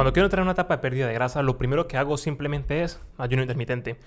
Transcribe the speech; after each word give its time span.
Cuando 0.00 0.14
quiero 0.14 0.28
entrar 0.28 0.40
en 0.40 0.44
una 0.44 0.52
etapa 0.52 0.76
de 0.76 0.80
pérdida 0.80 1.06
de 1.08 1.12
grasa, 1.12 1.42
lo 1.42 1.58
primero 1.58 1.86
que 1.86 1.98
hago 1.98 2.16
simplemente 2.16 2.82
es 2.82 3.02
ayuno 3.18 3.42
intermitente. 3.42 3.98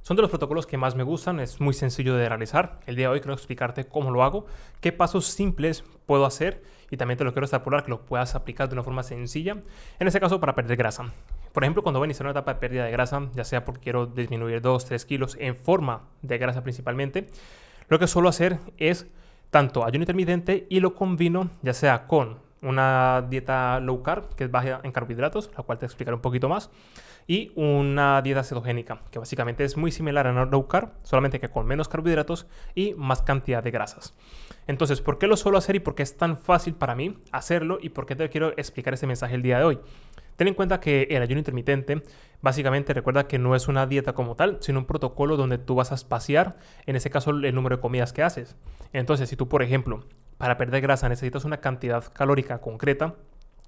Son 0.00 0.16
de 0.16 0.22
los 0.22 0.30
protocolos 0.30 0.64
que 0.64 0.76
más 0.76 0.94
me 0.94 1.02
gustan, 1.02 1.40
es 1.40 1.60
muy 1.60 1.74
sencillo 1.74 2.14
de 2.14 2.28
realizar. 2.28 2.78
El 2.86 2.94
día 2.94 3.08
de 3.08 3.14
hoy 3.14 3.20
quiero 3.20 3.34
explicarte 3.34 3.88
cómo 3.88 4.12
lo 4.12 4.22
hago, 4.22 4.46
qué 4.80 4.92
pasos 4.92 5.26
simples 5.26 5.82
puedo 6.06 6.24
hacer 6.24 6.62
y 6.88 6.96
también 6.98 7.18
te 7.18 7.24
lo 7.24 7.32
quiero 7.32 7.46
extrapolar 7.46 7.82
que 7.82 7.90
lo 7.90 8.06
puedas 8.06 8.36
aplicar 8.36 8.68
de 8.68 8.74
una 8.74 8.84
forma 8.84 9.02
sencilla, 9.02 9.56
en 9.98 10.06
este 10.06 10.20
caso 10.20 10.38
para 10.38 10.54
perder 10.54 10.76
grasa. 10.76 11.12
Por 11.52 11.64
ejemplo, 11.64 11.82
cuando 11.82 11.98
voy 11.98 12.06
a 12.06 12.10
iniciar 12.10 12.26
una 12.26 12.30
etapa 12.30 12.54
de 12.54 12.60
pérdida 12.60 12.84
de 12.84 12.92
grasa, 12.92 13.28
ya 13.34 13.42
sea 13.42 13.64
porque 13.64 13.80
quiero 13.80 14.06
disminuir 14.06 14.60
2, 14.60 14.84
3 14.84 15.04
kilos 15.04 15.36
en 15.40 15.56
forma 15.56 16.02
de 16.22 16.38
grasa 16.38 16.62
principalmente, 16.62 17.26
lo 17.88 17.98
que 17.98 18.06
suelo 18.06 18.28
hacer 18.28 18.60
es 18.76 19.08
tanto 19.50 19.84
ayuno 19.84 20.04
intermitente 20.04 20.68
y 20.70 20.78
lo 20.78 20.94
combino 20.94 21.50
ya 21.62 21.74
sea 21.74 22.06
con 22.06 22.38
una 22.62 23.26
dieta 23.28 23.80
low 23.80 24.02
carb, 24.02 24.34
que 24.34 24.44
es 24.44 24.50
baja 24.50 24.80
en 24.82 24.92
carbohidratos, 24.92 25.50
la 25.56 25.62
cual 25.62 25.78
te 25.78 25.86
explicaré 25.86 26.14
un 26.14 26.20
poquito 26.20 26.48
más, 26.48 26.70
y 27.26 27.52
una 27.54 28.22
dieta 28.22 28.42
cetogénica, 28.42 29.02
que 29.10 29.18
básicamente 29.18 29.64
es 29.64 29.76
muy 29.76 29.92
similar 29.92 30.26
a 30.26 30.32
una 30.32 30.46
low 30.46 30.66
carb, 30.66 30.90
solamente 31.02 31.40
que 31.40 31.48
con 31.48 31.66
menos 31.66 31.88
carbohidratos 31.88 32.46
y 32.74 32.94
más 32.94 33.22
cantidad 33.22 33.62
de 33.62 33.70
grasas. 33.70 34.14
Entonces, 34.66 35.00
¿por 35.00 35.18
qué 35.18 35.26
lo 35.26 35.36
suelo 35.36 35.58
hacer 35.58 35.76
y 35.76 35.80
por 35.80 35.94
qué 35.94 36.02
es 36.02 36.16
tan 36.16 36.36
fácil 36.36 36.74
para 36.74 36.94
mí 36.94 37.18
hacerlo 37.32 37.78
y 37.80 37.90
por 37.90 38.06
qué 38.06 38.16
te 38.16 38.28
quiero 38.28 38.50
explicar 38.56 38.94
este 38.94 39.06
mensaje 39.06 39.34
el 39.34 39.42
día 39.42 39.58
de 39.58 39.64
hoy? 39.64 39.80
Ten 40.36 40.48
en 40.48 40.54
cuenta 40.54 40.80
que 40.80 41.02
el 41.10 41.20
ayuno 41.20 41.38
intermitente 41.38 42.02
básicamente 42.40 42.94
recuerda 42.94 43.28
que 43.28 43.38
no 43.38 43.54
es 43.54 43.68
una 43.68 43.86
dieta 43.86 44.14
como 44.14 44.36
tal, 44.36 44.56
sino 44.60 44.78
un 44.78 44.86
protocolo 44.86 45.36
donde 45.36 45.58
tú 45.58 45.74
vas 45.74 45.92
a 45.92 45.94
espaciar, 45.94 46.56
en 46.86 46.96
ese 46.96 47.10
caso, 47.10 47.30
el 47.30 47.54
número 47.54 47.76
de 47.76 47.82
comidas 47.82 48.12
que 48.14 48.22
haces. 48.22 48.56
Entonces, 48.94 49.28
si 49.28 49.36
tú, 49.36 49.48
por 49.48 49.62
ejemplo, 49.62 50.00
para 50.40 50.56
perder 50.56 50.80
grasa 50.80 51.06
necesitas 51.06 51.44
una 51.44 51.58
cantidad 51.58 52.02
calórica 52.14 52.62
concreta, 52.62 53.14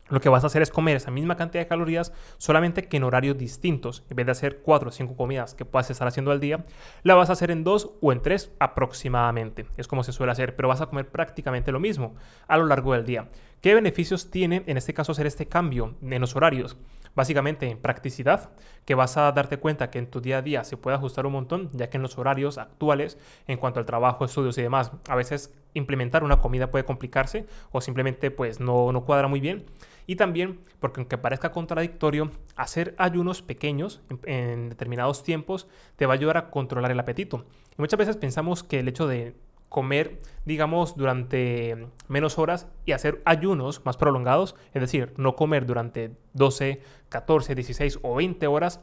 lo 0.08 0.22
que 0.22 0.30
vas 0.30 0.42
a 0.42 0.46
hacer 0.46 0.62
es 0.62 0.70
comer 0.70 0.96
esa 0.96 1.10
misma 1.10 1.36
cantidad 1.36 1.62
de 1.62 1.68
calorías, 1.68 2.14
solamente 2.38 2.88
que 2.88 2.96
en 2.96 3.04
horarios 3.04 3.36
distintos. 3.36 4.04
En 4.08 4.16
vez 4.16 4.24
de 4.24 4.32
hacer 4.32 4.62
4 4.62 4.88
o 4.88 4.92
5 4.92 5.14
comidas 5.14 5.52
que 5.52 5.66
puedas 5.66 5.90
estar 5.90 6.09
haciendo 6.09 6.30
al 6.30 6.40
día, 6.40 6.64
la 7.02 7.14
vas 7.14 7.29
a 7.29 7.34
hacer 7.34 7.51
en 7.51 7.62
2 7.62 7.90
o 8.01 8.10
en 8.10 8.23
3 8.23 8.52
aproximadamente. 8.59 9.66
Es 9.76 9.87
como 9.87 10.02
se 10.02 10.12
suele 10.12 10.32
hacer, 10.32 10.56
pero 10.56 10.68
vas 10.68 10.80
a 10.80 10.87
comer 10.87 11.10
prácticamente 11.10 11.73
lo 11.73 11.79
mismo 11.79 12.14
a 12.48 12.56
lo 12.56 12.64
largo 12.64 12.95
del 12.95 13.04
día. 13.04 13.29
¿Qué 13.60 13.74
beneficios 13.74 14.30
tiene 14.30 14.62
en 14.66 14.79
este 14.79 14.95
caso 14.95 15.12
hacer 15.12 15.26
este 15.26 15.48
cambio 15.48 15.95
en 16.01 16.20
los 16.23 16.34
horarios? 16.36 16.79
Básicamente 17.15 17.68
en 17.68 17.79
practicidad, 17.79 18.51
que 18.85 18.95
vas 18.95 19.16
a 19.16 19.30
darte 19.32 19.59
cuenta 19.59 19.91
que 19.91 19.99
en 19.99 20.07
tu 20.07 20.21
día 20.21 20.38
a 20.38 20.43
día 20.43 20.65
se 20.65 20.77
puede 20.77 20.96
ajustar 20.96 21.27
un 21.27 21.32
montón, 21.32 21.71
ya 21.73 21.91
que 21.91 21.99
en 21.99 22.02
los 22.02 22.16
horarios 22.19 22.59
actuales, 22.59 23.19
en 23.46 23.59
cuanto 23.59 23.80
al 23.80 23.87
trabajo, 23.87 24.24
estudios 24.24 24.57
y 24.59 24.63
demás, 24.63 24.93
a 25.09 25.15
veces 25.15 25.54
implementar 25.74 26.24
una 26.24 26.41
comida 26.41 26.71
puede 26.71 26.85
complicarse 26.85 27.46
o 27.71 27.80
simplemente 27.80 28.30
pues 28.30 28.60
no, 28.60 28.93
no 28.93 29.04
cuadra 29.04 29.29
muy 29.29 29.41
bien. 29.41 29.65
Y 30.07 30.16
también, 30.16 30.60
porque 30.80 31.01
aunque 31.01 31.19
parezca 31.19 31.52
contradictorio, 31.52 32.30
hacer 32.57 32.95
ayunos 32.99 33.43
pequeños 33.43 34.01
en, 34.24 34.69
determinados 34.71 35.23
tiempos 35.23 35.69
te 35.97 36.07
va 36.07 36.15
a 36.15 36.16
ayudar 36.16 36.37
a 36.37 36.51
controlar 36.51 36.91
el 36.91 37.01
apetito. 37.01 37.45
Y 37.73 37.80
muchas 37.80 37.99
veces 37.99 38.16
pensamos 38.16 38.63
que 38.63 38.80
el 38.80 38.88
hecho 38.88 39.07
de 39.07 39.35
comer, 39.73 40.18
digamos, 40.45 40.96
durante 40.96 41.88
menos 42.06 42.38
horas 42.38 42.68
y 42.84 42.92
hacer 42.92 43.23
ayunos 43.24 43.84
más 43.87 43.96
prolongados, 43.96 44.54
es 44.74 44.82
decir, 44.82 45.14
no 45.16 45.34
comer 45.34 45.64
durante 45.66 46.14
12, 46.34 46.82
14, 47.09 47.54
16 47.54 47.98
o 48.02 48.14
20 48.14 48.46
horas, 48.46 48.80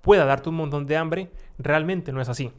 pueda 0.00 0.24
darte 0.24 0.48
un 0.48 0.54
montón 0.54 0.86
de 0.86 0.96
hambre, 0.96 1.30
realmente 1.58 2.12
no 2.12 2.22
es 2.22 2.28
así. 2.28 2.52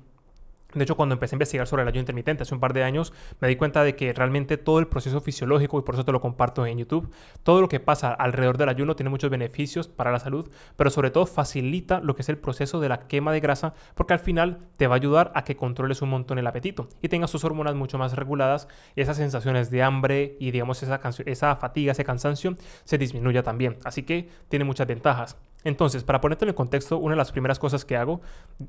De 0.74 0.84
hecho, 0.84 0.96
cuando 0.96 1.14
empecé 1.14 1.34
a 1.34 1.38
investigar 1.38 1.66
sobre 1.66 1.82
el 1.82 1.88
ayuno 1.88 2.02
intermitente 2.02 2.44
hace 2.44 2.54
un 2.54 2.60
par 2.60 2.74
de 2.74 2.84
años, 2.84 3.12
me 3.40 3.48
di 3.48 3.56
cuenta 3.56 3.84
de 3.84 3.96
que 3.96 4.14
realmente 4.14 4.58
todo 4.58 4.78
el 4.78 4.88
proceso 4.88 5.20
fisiológico, 5.20 5.80
y 5.80 5.82
por 5.82 5.96
eso 5.96 6.06
te 6.06 6.12
lo 6.12 6.22
comparto 6.22 6.66
en 6.68 6.78
YouTube, 6.78 7.10
todo 7.42 7.60
lo 7.60 7.70
que 7.70 7.80
pasa 7.80 8.14
alrededor 8.14 8.58
del 8.58 8.70
ayuno 8.70 8.96
tiene 8.96 9.10
muchos 9.10 9.32
beneficios 9.32 9.88
para 9.88 10.12
la 10.12 10.20
salud, 10.20 10.50
pero 10.76 10.92
sobre 10.92 11.10
todo 11.10 11.26
facilita 11.26 12.02
lo 12.02 12.16
que 12.16 12.22
es 12.22 12.30
el 12.30 12.38
proceso 12.38 12.80
de 12.80 12.90
la 12.90 13.08
quema 13.08 13.32
de 13.32 13.40
grasa, 13.40 13.74
porque 13.96 14.14
al 14.14 14.20
final 14.20 14.60
te 14.78 14.86
va 14.86 14.94
a 14.96 14.98
ayudar 14.98 15.32
a 15.34 15.44
que 15.44 15.56
controles 15.56 16.04
un 16.04 16.10
montón 16.10 16.38
el 16.38 16.46
apetito 16.46 16.88
y 17.02 17.10
tengas 17.10 17.32
tus 17.32 17.44
hormonas 17.44 17.74
mucho 17.74 17.98
más 17.98 18.14
reguladas 18.14 18.68
y 18.96 19.02
esas 19.02 19.18
sensaciones 19.18 19.72
de 19.72 19.82
hambre 19.82 20.38
y 20.40 20.52
digamos 20.52 20.84
esa, 20.84 21.02
esa 21.26 21.56
fatiga, 21.56 21.94
ese 21.94 22.06
cansancio 22.06 22.56
se 22.84 22.98
disminuya 22.98 23.42
también. 23.42 23.78
Así 23.84 24.04
que 24.04 24.30
tiene 24.50 24.66
muchas 24.66 24.88
ventajas. 24.88 25.38
Entonces, 25.64 26.04
para 26.04 26.22
ponerte 26.22 26.46
en 26.46 26.50
el 26.50 26.56
contexto, 26.56 26.98
una 26.98 27.14
de 27.14 27.18
las 27.18 27.32
primeras 27.32 27.60
cosas 27.60 27.84
que 27.84 27.98
hago, 27.98 28.22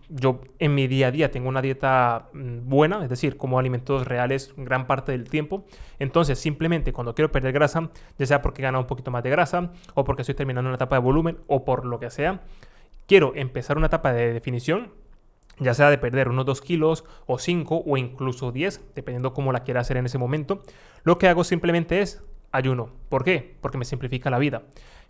yo 0.08 0.40
en 0.58 0.74
mi 0.74 0.88
día 0.88 1.08
a 1.08 1.10
día 1.12 1.30
tengo 1.30 1.48
una 1.48 1.62
dieta 1.62 2.28
mm, 2.32 2.68
buena, 2.68 3.02
es 3.04 3.08
decir, 3.08 3.36
como 3.36 3.58
alimentos 3.58 4.06
reales 4.06 4.52
gran 4.56 4.86
parte 4.86 5.12
del 5.12 5.30
tiempo. 5.30 5.64
Entonces, 6.00 6.38
simplemente 6.38 6.92
cuando 6.92 7.14
quiero 7.14 7.30
perder 7.30 7.52
grasa, 7.52 7.90
ya 8.18 8.26
sea 8.26 8.42
porque 8.42 8.62
he 8.62 8.64
ganado 8.64 8.82
un 8.82 8.88
poquito 8.88 9.10
más 9.12 9.22
de 9.22 9.30
grasa, 9.30 9.70
o 9.94 10.04
porque 10.04 10.22
estoy 10.22 10.34
terminando 10.34 10.68
una 10.68 10.76
etapa 10.76 10.96
de 10.96 11.02
volumen, 11.02 11.38
o 11.46 11.64
por 11.64 11.84
lo 11.84 12.00
que 12.00 12.10
sea, 12.10 12.40
quiero 13.06 13.34
empezar 13.36 13.76
una 13.76 13.86
etapa 13.86 14.12
de 14.12 14.32
definición, 14.32 14.90
ya 15.60 15.74
sea 15.74 15.90
de 15.90 15.98
perder 15.98 16.28
unos 16.28 16.46
2 16.46 16.60
kilos, 16.60 17.04
o 17.26 17.38
5, 17.38 17.84
o 17.86 17.96
incluso 17.98 18.50
10, 18.50 18.94
dependiendo 18.96 19.32
cómo 19.32 19.52
la 19.52 19.62
quiera 19.62 19.80
hacer 19.80 19.96
en 19.96 20.06
ese 20.06 20.18
momento, 20.18 20.62
lo 21.04 21.18
que 21.18 21.28
hago 21.28 21.44
simplemente 21.44 22.00
es 22.00 22.22
ayuno. 22.50 22.90
¿Por 23.08 23.24
qué? 23.24 23.56
Porque 23.60 23.78
me 23.78 23.84
simplifica 23.84 24.30
la 24.30 24.38
vida. 24.38 24.62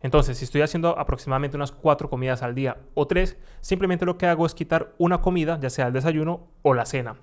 Entonces, 0.03 0.38
si 0.38 0.44
estoy 0.44 0.62
haciendo 0.62 0.99
aproximadamente 0.99 1.56
unas 1.56 1.72
cuatro 1.72 2.09
comidas 2.09 2.43
al 2.43 2.55
día 2.55 2.78
o 2.94 3.06
tres, 3.06 3.37
simplemente 3.61 4.06
lo 4.06 4.16
que 4.16 4.27
hago 4.27 4.47
es 4.47 4.55
quitar 4.55 4.94
una 4.99 5.21
comida, 5.21 5.59
ya 5.61 5.71
sea 5.71 5.88
el 5.88 5.93
desayuno 5.93 6.49
o 6.62 6.75
la 6.75 6.87
cena. 6.87 7.16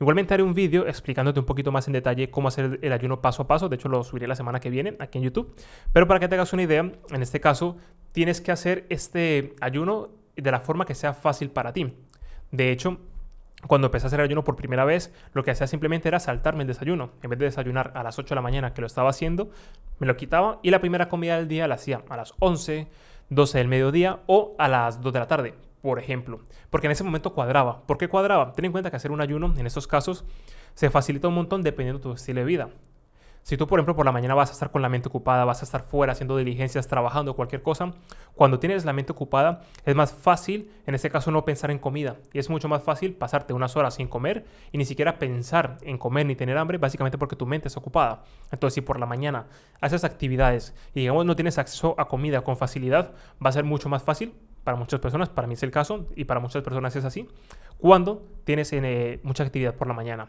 Igualmente 0.00 0.34
haré 0.34 0.42
un 0.42 0.52
vídeo 0.52 0.86
explicándote 0.86 1.38
un 1.38 1.46
poquito 1.46 1.70
más 1.70 1.86
en 1.86 1.92
detalle 1.92 2.30
cómo 2.30 2.48
hacer 2.48 2.80
el 2.82 2.92
ayuno 2.92 3.22
paso 3.22 3.42
a 3.42 3.46
paso. 3.46 3.68
De 3.68 3.76
hecho, 3.76 3.88
lo 3.88 4.02
subiré 4.02 4.26
la 4.26 4.34
semana 4.34 4.58
que 4.58 4.68
viene 4.68 4.96
aquí 4.98 5.18
en 5.18 5.24
YouTube. 5.24 5.54
Pero 5.92 6.08
para 6.08 6.18
que 6.18 6.28
te 6.28 6.34
hagas 6.34 6.52
una 6.52 6.62
idea, 6.62 6.80
en 6.80 7.22
este 7.22 7.40
caso, 7.40 7.76
tienes 8.10 8.40
que 8.40 8.50
hacer 8.50 8.84
este 8.88 9.54
ayuno 9.60 10.08
de 10.34 10.50
la 10.50 10.60
forma 10.60 10.86
que 10.86 10.94
sea 10.94 11.14
fácil 11.14 11.50
para 11.50 11.72
ti. 11.72 11.94
De 12.50 12.72
hecho, 12.72 12.98
cuando 13.66 13.86
empecé 13.86 14.06
a 14.06 14.08
hacer 14.08 14.20
ayuno 14.20 14.44
por 14.44 14.56
primera 14.56 14.84
vez, 14.84 15.12
lo 15.32 15.44
que 15.44 15.50
hacía 15.50 15.66
simplemente 15.66 16.08
era 16.08 16.20
saltarme 16.20 16.62
el 16.62 16.68
desayuno. 16.68 17.10
En 17.22 17.30
vez 17.30 17.38
de 17.38 17.46
desayunar 17.46 17.92
a 17.94 18.02
las 18.02 18.18
8 18.18 18.30
de 18.30 18.34
la 18.34 18.42
mañana, 18.42 18.74
que 18.74 18.80
lo 18.80 18.86
estaba 18.86 19.10
haciendo, 19.10 19.50
me 19.98 20.06
lo 20.06 20.16
quitaba 20.16 20.58
y 20.62 20.70
la 20.70 20.80
primera 20.80 21.08
comida 21.08 21.36
del 21.36 21.48
día 21.48 21.68
la 21.68 21.76
hacía 21.76 22.02
a 22.08 22.16
las 22.16 22.34
11, 22.40 22.88
12 23.30 23.58
del 23.58 23.68
mediodía 23.68 24.20
o 24.26 24.54
a 24.58 24.68
las 24.68 25.00
2 25.00 25.12
de 25.12 25.18
la 25.18 25.26
tarde, 25.28 25.54
por 25.80 25.98
ejemplo. 25.98 26.40
Porque 26.70 26.88
en 26.88 26.92
ese 26.92 27.04
momento 27.04 27.34
cuadraba. 27.34 27.82
¿Por 27.86 27.98
qué 27.98 28.08
cuadraba? 28.08 28.52
Ten 28.52 28.64
en 28.64 28.72
cuenta 28.72 28.90
que 28.90 28.96
hacer 28.96 29.12
un 29.12 29.20
ayuno 29.20 29.54
en 29.56 29.66
estos 29.66 29.86
casos 29.86 30.24
se 30.74 30.90
facilita 30.90 31.28
un 31.28 31.34
montón 31.34 31.62
dependiendo 31.62 31.98
de 31.98 32.02
tu 32.02 32.12
estilo 32.12 32.40
de 32.40 32.46
vida. 32.46 32.70
Si 33.42 33.56
tú, 33.56 33.66
por 33.66 33.78
ejemplo, 33.78 33.96
por 33.96 34.06
la 34.06 34.12
mañana 34.12 34.34
vas 34.34 34.50
a 34.50 34.52
estar 34.52 34.70
con 34.70 34.82
la 34.82 34.88
mente 34.88 35.08
ocupada, 35.08 35.44
vas 35.44 35.62
a 35.62 35.64
estar 35.64 35.82
fuera 35.82 36.12
haciendo 36.12 36.36
diligencias, 36.36 36.86
trabajando, 36.86 37.34
cualquier 37.34 37.62
cosa, 37.62 37.92
cuando 38.34 38.60
tienes 38.60 38.84
la 38.84 38.92
mente 38.92 39.12
ocupada 39.12 39.62
es 39.84 39.96
más 39.96 40.12
fácil, 40.12 40.70
en 40.86 40.94
este 40.94 41.10
caso, 41.10 41.30
no 41.32 41.44
pensar 41.44 41.70
en 41.72 41.78
comida. 41.78 42.18
Y 42.32 42.38
es 42.38 42.48
mucho 42.48 42.68
más 42.68 42.82
fácil 42.84 43.14
pasarte 43.14 43.52
unas 43.52 43.76
horas 43.76 43.94
sin 43.94 44.06
comer 44.06 44.44
y 44.70 44.78
ni 44.78 44.84
siquiera 44.84 45.18
pensar 45.18 45.78
en 45.82 45.98
comer 45.98 46.26
ni 46.26 46.36
tener 46.36 46.56
hambre, 46.56 46.78
básicamente 46.78 47.18
porque 47.18 47.34
tu 47.34 47.46
mente 47.46 47.68
es 47.68 47.76
ocupada. 47.76 48.22
Entonces, 48.52 48.74
si 48.74 48.80
por 48.80 49.00
la 49.00 49.06
mañana 49.06 49.46
haces 49.80 50.04
actividades 50.04 50.74
y, 50.94 51.00
digamos, 51.00 51.26
no 51.26 51.34
tienes 51.34 51.58
acceso 51.58 51.96
a 51.98 52.06
comida 52.06 52.42
con 52.42 52.56
facilidad, 52.56 53.12
va 53.44 53.50
a 53.50 53.52
ser 53.52 53.64
mucho 53.64 53.88
más 53.88 54.04
fácil 54.04 54.34
para 54.62 54.76
muchas 54.76 55.00
personas, 55.00 55.28
para 55.28 55.48
mí 55.48 55.54
es 55.54 55.62
el 55.64 55.72
caso 55.72 56.06
y 56.14 56.24
para 56.24 56.38
muchas 56.38 56.62
personas 56.62 56.94
es 56.94 57.04
así, 57.04 57.28
cuando 57.78 58.24
tienes 58.44 58.72
eh, 58.72 59.20
mucha 59.24 59.42
actividad 59.42 59.74
por 59.74 59.88
la 59.88 59.94
mañana. 59.94 60.28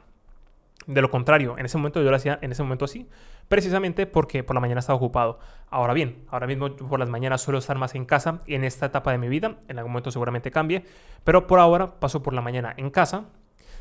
De 0.86 1.02
lo 1.02 1.10
contrario, 1.10 1.58
en 1.58 1.66
ese 1.66 1.78
momento 1.78 2.02
yo 2.02 2.10
lo 2.10 2.16
hacía 2.16 2.40
en 2.42 2.52
ese 2.52 2.62
momento 2.64 2.86
así, 2.86 3.08
precisamente 3.48 4.06
porque 4.06 4.44
por 4.44 4.56
la 4.56 4.60
mañana 4.60 4.80
estaba 4.80 4.98
ocupado. 4.98 5.40
Ahora 5.70 5.94
bien, 5.94 6.26
ahora 6.30 6.48
mismo 6.48 6.76
por 6.76 7.00
las 7.00 7.10
mañanas 7.10 7.42
suelo 7.42 7.60
estar 7.60 7.78
más 7.78 7.96
en 7.96 8.06
casa 8.06 8.40
en 8.48 8.64
esta 8.64 8.88
etapa 8.88 9.12
de 9.12 9.18
mi 9.18 9.30
vida, 9.30 9.58
en 9.68 9.78
algún 9.78 9.94
momento 9.94 10.12
seguramente 10.12 10.52
cambie, 10.52 10.84
pero 11.24 11.48
por 11.48 11.60
ahora 11.60 12.00
paso 12.00 12.22
por 12.22 12.34
la 12.34 12.42
mañana 12.42 12.74
en 12.76 12.90
casa 12.90 13.26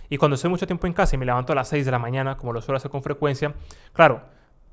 y 0.09 0.19
cuando 0.19 0.35
estoy 0.35 0.51
mucho 0.51 0.67
tiempo 0.67 0.87
en 0.87 0.93
casa 0.93 1.17
y 1.17 1.19
me 1.19 1.27
levanto 1.27 1.53
a 1.53 1.57
las 1.57 1.69
6 1.69 1.85
de 1.87 1.91
la 1.91 1.99
mañana, 1.99 2.37
como 2.37 2.53
lo 2.53 2.61
suelo 2.61 2.77
hacer 2.77 2.91
con 2.91 3.03
frecuencia, 3.03 3.55
claro, 3.93 4.23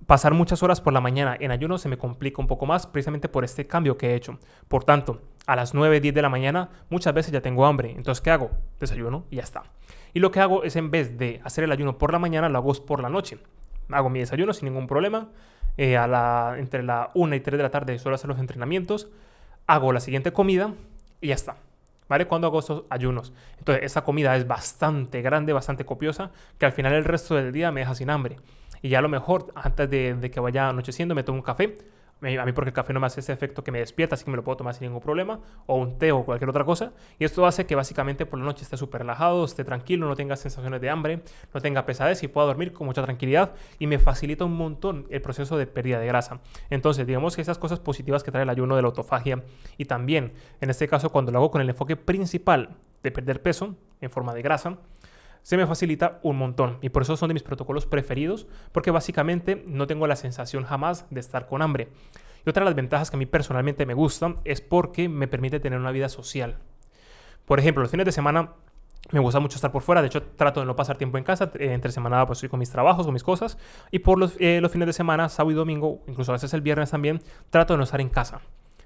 pasar 0.06 0.34
muchas 0.34 0.62
horas 0.64 0.82
por 0.82 0.94
la 0.94 1.02
mañana 1.02 1.38
en 1.40 1.52
ayuno 1.52 1.78
se 1.78 1.90
me 1.90 1.98
complica 1.98 2.42
un 2.42 2.48
poco 2.48 2.66
más 2.66 2.88
precisamente 2.88 3.30
por 3.30 3.44
este 3.44 3.66
cambio 3.66 3.98
que 3.98 4.12
he 4.12 4.16
hecho. 4.16 4.38
Por 4.68 4.84
tanto, 4.84 5.22
a 5.50 5.56
las 5.56 5.74
9, 5.74 6.00
10 6.00 6.14
de 6.14 6.22
la 6.22 6.30
mañana 6.30 6.70
muchas 6.92 7.12
veces 7.12 7.32
ya 7.32 7.42
tengo 7.42 7.66
hambre. 7.66 7.90
Entonces, 7.98 8.22
¿qué 8.22 8.30
hago? 8.30 8.52
Desayuno 8.80 9.26
y 9.32 9.38
ya 9.38 9.42
está. 9.42 9.64
Y 10.14 10.20
lo 10.20 10.30
que 10.30 10.40
hago 10.42 10.64
es 10.64 10.76
en 10.76 10.92
vez 10.92 11.18
de 11.18 11.42
hacer 11.44 11.64
el 11.64 11.72
ayuno 11.72 11.98
por 11.98 12.12
la 12.12 12.20
mañana, 12.20 12.50
lo 12.50 12.60
hago 12.60 12.72
por 12.86 13.02
la 13.02 13.10
noche. 13.10 13.40
Hago 13.90 14.12
mi 14.12 14.20
desayuno 14.20 14.54
sin 14.54 14.70
ningún 14.70 14.86
problema. 14.86 15.30
Eh, 15.76 15.98
a 15.98 16.06
la, 16.06 16.54
entre 16.60 16.84
la 16.84 17.10
1 17.16 17.36
y 17.36 17.40
3 17.40 17.58
de 17.58 17.64
la 17.64 17.72
tarde 17.72 17.98
suelo 17.98 18.14
hacer 18.14 18.28
los 18.28 18.38
entrenamientos. 18.38 19.08
Hago 19.66 19.92
la 19.92 20.02
siguiente 20.02 20.32
comida 20.32 20.76
y 21.20 21.30
ya 21.30 21.34
está. 21.34 21.56
¿Vale? 22.08 22.28
Cuando 22.28 22.46
hago 22.46 22.60
estos 22.60 22.84
ayunos. 22.92 23.34
Entonces, 23.58 23.86
esa 23.86 24.04
comida 24.04 24.36
es 24.36 24.46
bastante 24.46 25.24
grande, 25.24 25.52
bastante 25.52 25.84
copiosa, 25.84 26.30
que 26.60 26.68
al 26.68 26.74
final 26.74 26.94
el 26.94 27.06
resto 27.06 27.34
del 27.34 27.52
día 27.52 27.72
me 27.72 27.80
deja 27.80 27.96
sin 27.96 28.12
hambre. 28.12 28.38
Y 28.84 28.90
ya 28.90 29.00
a 29.00 29.02
lo 29.02 29.10
mejor, 29.10 29.52
antes 29.56 29.90
de, 29.90 30.30
que 30.32 30.40
vaya 30.40 30.70
anocheciendo, 30.70 31.16
me 31.16 31.24
tomo 31.24 31.40
un 31.40 31.44
café, 31.44 31.76
a 32.22 32.46
mí 32.46 32.52
porque 32.52 32.70
el 32.70 32.74
café 32.74 32.92
no 32.92 33.00
me 33.00 33.08
hace 33.08 33.22
ese 33.22 33.32
efecto 33.32 33.64
que 33.64 33.72
me 33.72 33.80
despierta, 33.80 34.16
así 34.16 34.26
que 34.26 34.32
me 34.32 34.38
lo 34.38 34.44
puedo 34.44 34.58
tomar 34.58 34.74
sin 34.74 34.88
ningún 34.88 35.02
problema, 35.02 35.40
o 35.66 35.78
un 35.78 35.98
té 35.98 36.12
o 36.12 36.26
cualquier 36.26 36.50
otra 36.50 36.66
cosa. 36.66 36.92
Y 37.18 37.26
esto 37.26 37.46
hace 37.46 37.66
que 37.66 37.76
básicamente 37.76 38.26
por 38.26 38.40
la 38.40 38.46
noche 38.46 38.64
esté 38.64 38.76
súper 38.78 39.02
relajado, 39.02 39.46
esté 39.46 39.64
tranquilo, 39.64 40.08
no 40.08 40.16
tenga 40.16 40.36
sensaciones 40.36 40.82
de 40.82 40.90
hambre, 40.90 41.22
no 41.54 41.62
tenga 41.62 41.86
pesadez 41.86 42.22
y 42.24 42.28
pueda 42.28 42.48
dormir 42.48 42.74
con 42.74 42.88
mucha 42.88 43.04
tranquilidad 43.04 43.54
y 43.80 43.88
me 43.88 44.00
facilita 44.00 44.46
un 44.46 44.54
montón 44.54 45.08
el 45.10 45.22
proceso 45.22 45.58
de 45.58 45.68
pérdida 45.68 46.00
de 46.00 46.08
grasa. 46.08 46.42
Entonces, 46.70 47.08
digamos 47.08 47.36
que 47.36 47.42
esas 47.42 47.58
cosas 47.58 47.80
positivas 47.80 48.24
que 48.24 48.32
trae 48.32 48.44
el 48.44 48.50
ayuno 48.50 48.76
de 48.76 48.82
la 48.82 48.88
autofagia 48.90 49.44
y 49.78 49.86
también, 49.86 50.34
en 50.60 50.70
este 50.70 50.88
caso, 50.88 51.12
cuando 51.12 51.32
lo 51.32 51.40
hago 51.40 51.52
con 51.52 51.62
el 51.62 51.70
enfoque 51.70 51.96
principal 51.96 52.76
de 53.02 53.12
perder 53.12 53.42
peso 53.42 53.76
en 54.02 54.10
forma 54.10 54.34
de 54.34 54.42
grasa, 54.42 54.78
se 55.44 55.58
me 55.58 55.68
facilita 55.68 56.20
un 56.24 56.38
montón. 56.38 56.78
Y 56.82 56.90
por 56.90 57.02
eso 57.02 57.18
son 57.18 57.30
de 57.30 57.34
mis 57.34 57.44
protocolos 57.44 57.86
preferidos, 57.86 58.48
porque 58.72 58.92
básicamente 58.92 59.64
no 59.68 59.88
tengo 59.88 60.08
la 60.08 60.16
sensación 60.16 60.64
jamás 60.64 61.06
de 61.10 61.20
estar 61.20 61.48
con 61.48 61.62
hambre. 61.62 61.90
Y 62.46 62.50
otra 62.50 62.64
de 62.64 62.70
las 62.70 62.76
ventajas 62.76 63.10
que 63.10 63.18
a 63.18 63.20
mí 63.20 63.26
personalmente 63.26 63.86
me 63.86 63.94
gustan 63.94 64.38
es 64.46 64.62
porque 64.62 65.10
me 65.10 65.28
permite 65.28 65.60
tener 65.60 65.80
una 65.80 65.92
vida 65.92 66.10
social. 66.10 66.58
Por 67.46 67.60
ejemplo, 67.60 67.82
los 67.82 67.92
fines 67.92 68.06
de 68.06 68.12
semana 68.12 68.54
me 69.12 69.20
gusta 69.20 69.40
mucho 69.40 69.56
estar 69.56 69.72
por 69.72 69.82
fuera, 69.82 70.02
de 70.02 70.08
hecho 70.08 70.22
trato 70.22 70.60
de 70.60 70.66
no 70.66 70.76
pasar 70.76 70.98
tiempo 70.98 71.18
en 71.18 71.24
casa, 71.24 71.52
eh, 71.56 71.74
entre 71.74 71.92
semana 71.92 72.26
pues 72.28 72.38
estoy 72.38 72.50
con 72.50 72.60
mis 72.60 72.70
trabajos, 72.70 73.06
con 73.06 73.14
mis 73.14 73.24
cosas, 73.24 73.58
y 73.92 74.00
por 74.00 74.20
los, 74.20 74.36
eh, 74.40 74.60
los 74.62 74.72
fines 74.72 74.86
de 74.86 74.94
semana, 74.94 75.30
sábado 75.30 75.52
y 75.52 75.56
domingo, 75.56 76.02
incluso 76.08 76.32
a 76.32 76.36
veces 76.36 76.54
el 76.54 76.62
viernes 76.62 76.92
también, 76.92 77.22
trato 77.50 77.74
de 77.74 77.78
no 77.78 77.84
estar 77.84 78.02
en 78.02 78.10
casa. 78.10 78.42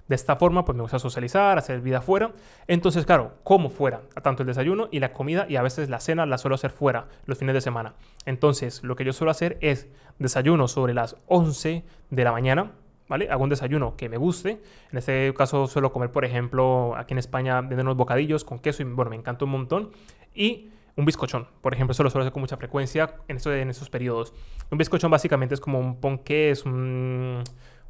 De 0.07 0.15
esta 0.15 0.35
forma, 0.35 0.65
pues 0.65 0.75
me 0.75 0.81
gusta 0.81 0.99
socializar, 0.99 1.57
hacer 1.57 1.79
vida 1.79 2.01
fuera. 2.01 2.31
Entonces, 2.67 3.05
claro, 3.05 3.35
como 3.43 3.69
fuera, 3.69 4.01
tanto 4.21 4.43
el 4.43 4.47
desayuno 4.47 4.89
y 4.91 4.99
la 4.99 5.13
comida 5.13 5.45
y 5.47 5.55
a 5.55 5.61
veces 5.61 5.89
la 5.89 5.99
cena 5.99 6.25
la 6.25 6.37
suelo 6.37 6.55
hacer 6.55 6.71
fuera 6.71 7.07
los 7.25 7.37
fines 7.37 7.53
de 7.53 7.61
semana. 7.61 7.93
Entonces, 8.25 8.83
lo 8.83 8.95
que 8.95 9.05
yo 9.05 9.13
suelo 9.13 9.31
hacer 9.31 9.57
es 9.61 9.87
desayuno 10.19 10.67
sobre 10.67 10.93
las 10.93 11.15
11 11.27 11.83
de 12.09 12.23
la 12.23 12.31
mañana, 12.31 12.71
¿vale? 13.07 13.29
Hago 13.29 13.43
un 13.43 13.49
desayuno 13.49 13.95
que 13.95 14.09
me 14.09 14.17
guste. 14.17 14.61
En 14.91 14.97
este 14.97 15.33
caso 15.35 15.67
suelo 15.67 15.93
comer, 15.93 16.11
por 16.11 16.25
ejemplo, 16.25 16.95
aquí 16.97 17.13
en 17.13 17.19
España 17.19 17.61
venden 17.61 17.81
unos 17.81 17.97
bocadillos 17.97 18.43
con 18.43 18.59
queso 18.59 18.81
y, 18.83 18.85
bueno, 18.85 19.09
me 19.09 19.15
encanta 19.15 19.45
un 19.45 19.51
montón. 19.51 19.91
Y 20.35 20.69
un 20.95 21.05
bizcochón, 21.05 21.47
por 21.61 21.73
ejemplo, 21.73 21.93
eso 21.93 22.03
lo 22.03 22.09
suelo 22.09 22.23
hacer 22.23 22.33
con 22.33 22.41
mucha 22.41 22.57
frecuencia 22.57 23.15
en, 23.27 23.37
eso, 23.37 23.51
en 23.53 23.69
esos 23.69 23.89
periodos. 23.89 24.33
Un 24.69 24.77
bizcochón 24.77 25.09
básicamente 25.09 25.55
es 25.55 25.61
como 25.61 25.79
un 25.79 25.99
ponqué, 25.99 26.51
es 26.51 26.65
un 26.65 27.43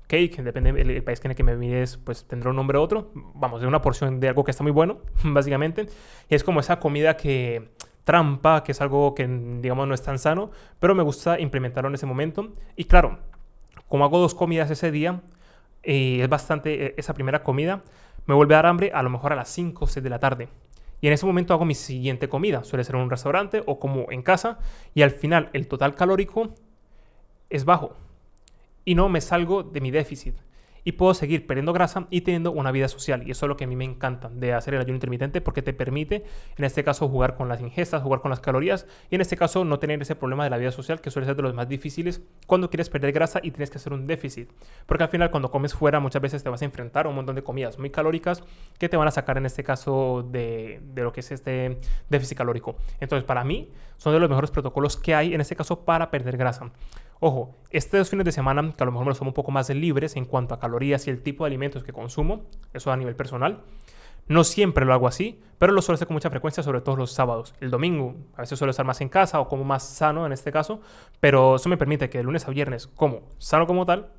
cake, 0.07 0.41
depende 0.41 0.71
del 0.71 1.03
país 1.03 1.21
en 1.23 1.31
el 1.31 1.37
que 1.37 1.43
me 1.43 1.55
mires, 1.55 1.97
pues 1.97 2.25
tendrá 2.25 2.49
un 2.49 2.55
nombre 2.55 2.77
u 2.77 2.81
otro. 2.81 3.11
Vamos, 3.13 3.61
de 3.61 3.67
una 3.67 3.81
porción 3.81 4.19
de 4.19 4.29
algo 4.29 4.43
que 4.43 4.51
está 4.51 4.63
muy 4.63 4.71
bueno, 4.71 4.99
básicamente. 5.23 5.87
Y 6.29 6.35
es 6.35 6.43
como 6.43 6.59
esa 6.59 6.79
comida 6.79 7.17
que 7.17 7.69
trampa, 8.03 8.63
que 8.63 8.73
es 8.73 8.81
algo 8.81 9.15
que 9.15 9.27
digamos 9.61 9.87
no 9.87 9.93
es 9.93 10.03
tan 10.03 10.19
sano, 10.19 10.51
pero 10.79 10.93
me 10.95 11.03
gusta 11.03 11.39
implementarlo 11.39 11.89
en 11.89 11.95
ese 11.95 12.05
momento. 12.05 12.51
Y 12.75 12.85
claro, 12.85 13.19
como 13.87 14.03
hago 14.05 14.19
dos 14.19 14.35
comidas 14.35 14.69
ese 14.71 14.91
día, 14.91 15.21
y 15.83 16.21
es 16.21 16.29
bastante, 16.29 16.87
e, 16.87 16.95
esa 16.97 17.13
primera 17.13 17.43
comida 17.43 17.83
me 18.25 18.35
vuelve 18.35 18.55
a 18.55 18.57
dar 18.57 18.67
hambre 18.67 18.91
a 18.93 19.03
lo 19.03 19.09
mejor 19.09 19.33
a 19.33 19.35
las 19.35 19.49
5 19.49 19.85
o 19.85 19.87
6 19.87 20.03
de 20.03 20.09
la 20.09 20.19
tarde. 20.19 20.49
Y 21.01 21.07
en 21.07 21.13
ese 21.13 21.25
momento 21.25 21.53
hago 21.53 21.65
mi 21.65 21.75
siguiente 21.75 22.29
comida. 22.29 22.63
Suele 22.63 22.85
ser 22.85 22.95
en 22.95 23.01
un 23.01 23.09
restaurante 23.09 23.61
o 23.65 23.77
como 23.77 24.09
en 24.09 24.21
casa. 24.21 24.59
Y 24.93 25.01
al 25.01 25.11
final 25.11 25.49
el 25.51 25.67
total 25.67 25.95
calórico 25.95 26.53
es 27.49 27.65
bajo 27.65 27.97
y 28.85 28.95
no 28.95 29.09
me 29.09 29.21
salgo 29.21 29.63
de 29.63 29.81
mi 29.81 29.91
déficit. 29.91 30.35
Y 30.85 30.93
puedo 30.93 31.13
seguir 31.13 31.47
perdiendo 31.47 31.71
grasa 31.71 32.07
y 32.09 32.21
teniendo 32.21 32.51
una 32.51 32.71
vida 32.71 32.89
social. 32.89 33.25
Y 33.25 33.31
eso 33.31 33.45
es 33.45 33.47
lo 33.47 33.55
que 33.55 33.63
a 33.63 33.67
mí 33.67 33.75
me 33.77 33.85
encanta 33.85 34.27
de 34.27 34.53
hacer 34.53 34.73
el 34.73 34.81
ayuno 34.81 34.95
intermitente 34.95 35.39
porque 35.39 35.61
te 35.61 35.71
permite, 35.71 36.25
en 36.57 36.65
este 36.65 36.83
caso, 36.83 37.07
jugar 37.07 37.35
con 37.35 37.47
las 37.47 37.61
ingestas, 37.61 38.03
jugar 38.03 38.19
con 38.19 38.29
las 38.29 38.41
calorías 38.41 38.85
y 39.09 39.15
en 39.15 39.21
este 39.21 39.37
caso 39.37 39.63
no 39.63 39.79
tener 39.79 40.01
ese 40.01 40.15
problema 40.15 40.43
de 40.43 40.49
la 40.49 40.57
vida 40.57 40.71
social 40.71 40.99
que 40.99 41.09
suele 41.09 41.25
ser 41.25 41.37
de 41.37 41.41
los 41.41 41.53
más 41.53 41.69
difíciles 41.69 42.21
cuando 42.47 42.69
quieres 42.69 42.89
perder 42.89 43.13
grasa 43.13 43.39
y 43.41 43.51
tienes 43.51 43.69
que 43.69 43.77
hacer 43.77 43.93
un 43.93 44.07
déficit. 44.07 44.49
Porque 44.85 45.05
al 45.05 45.09
final 45.09 45.31
cuando 45.31 45.49
comes 45.49 45.73
fuera 45.73 46.01
muchas 46.01 46.21
veces 46.21 46.43
te 46.43 46.49
vas 46.49 46.61
a 46.61 46.65
enfrentar 46.65 47.05
a 47.05 47.09
un 47.09 47.15
montón 47.15 47.35
de 47.35 47.43
comidas 47.43 47.79
muy 47.79 47.89
calóricas 47.89 48.43
que 48.77 48.89
te 48.89 48.97
van 48.97 49.07
a 49.07 49.11
sacar 49.11 49.37
en 49.37 49.45
este 49.45 49.63
caso 49.63 50.27
de, 50.29 50.81
de 50.83 51.01
lo 51.01 51.13
que 51.13 51.21
es 51.21 51.31
este 51.31 51.79
déficit 52.09 52.37
calórico. 52.37 52.75
Entonces 52.99 53.23
para 53.23 53.45
mí 53.45 53.71
son 53.95 54.11
de 54.11 54.19
los 54.19 54.29
mejores 54.29 54.51
protocolos 54.51 54.97
que 54.97 55.15
hay 55.15 55.33
en 55.33 55.39
este 55.39 55.55
caso 55.55 55.85
para 55.85 56.11
perder 56.11 56.35
grasa. 56.35 56.71
Ojo, 57.25 57.55
estos 57.69 58.09
fines 58.09 58.25
de 58.25 58.33
semana, 58.33 58.73
que 58.75 58.83
a 58.83 58.85
lo 58.85 58.91
mejor 58.91 59.05
me 59.05 59.11
los 59.11 59.21
un 59.21 59.31
poco 59.31 59.49
más 59.49 59.69
libres 59.69 60.17
en 60.17 60.25
cuanto 60.25 60.55
a 60.55 60.59
calorías 60.59 61.07
y 61.07 61.09
el 61.09 61.23
tipo 61.23 61.45
de 61.45 61.47
alimentos 61.47 61.81
que 61.81 61.93
consumo, 61.93 62.49
eso 62.73 62.91
a 62.91 62.97
nivel 62.97 63.15
personal. 63.15 63.61
No 64.27 64.43
siempre 64.43 64.83
lo 64.83 64.93
hago 64.93 65.07
así, 65.07 65.39
pero 65.57 65.71
lo 65.71 65.81
suelo 65.81 65.95
hacer 65.95 66.07
con 66.07 66.15
mucha 66.15 66.29
frecuencia, 66.29 66.63
sobre 66.63 66.81
todo 66.81 66.97
los 66.97 67.13
sábados. 67.13 67.55
El 67.61 67.71
domingo, 67.71 68.17
a 68.35 68.41
veces 68.41 68.59
suelo 68.59 68.71
estar 68.71 68.85
más 68.85 68.99
en 68.99 69.07
casa 69.07 69.39
o 69.39 69.47
como 69.47 69.63
más 69.63 69.87
sano 69.87 70.25
en 70.25 70.33
este 70.33 70.51
caso, 70.51 70.81
pero 71.21 71.55
eso 71.55 71.69
me 71.69 71.77
permite 71.77 72.09
que 72.09 72.17
de 72.17 72.25
lunes 72.25 72.45
a 72.45 72.51
viernes 72.51 72.87
como 72.87 73.21
sano 73.37 73.67
como 73.67 73.85
tal, 73.85 74.09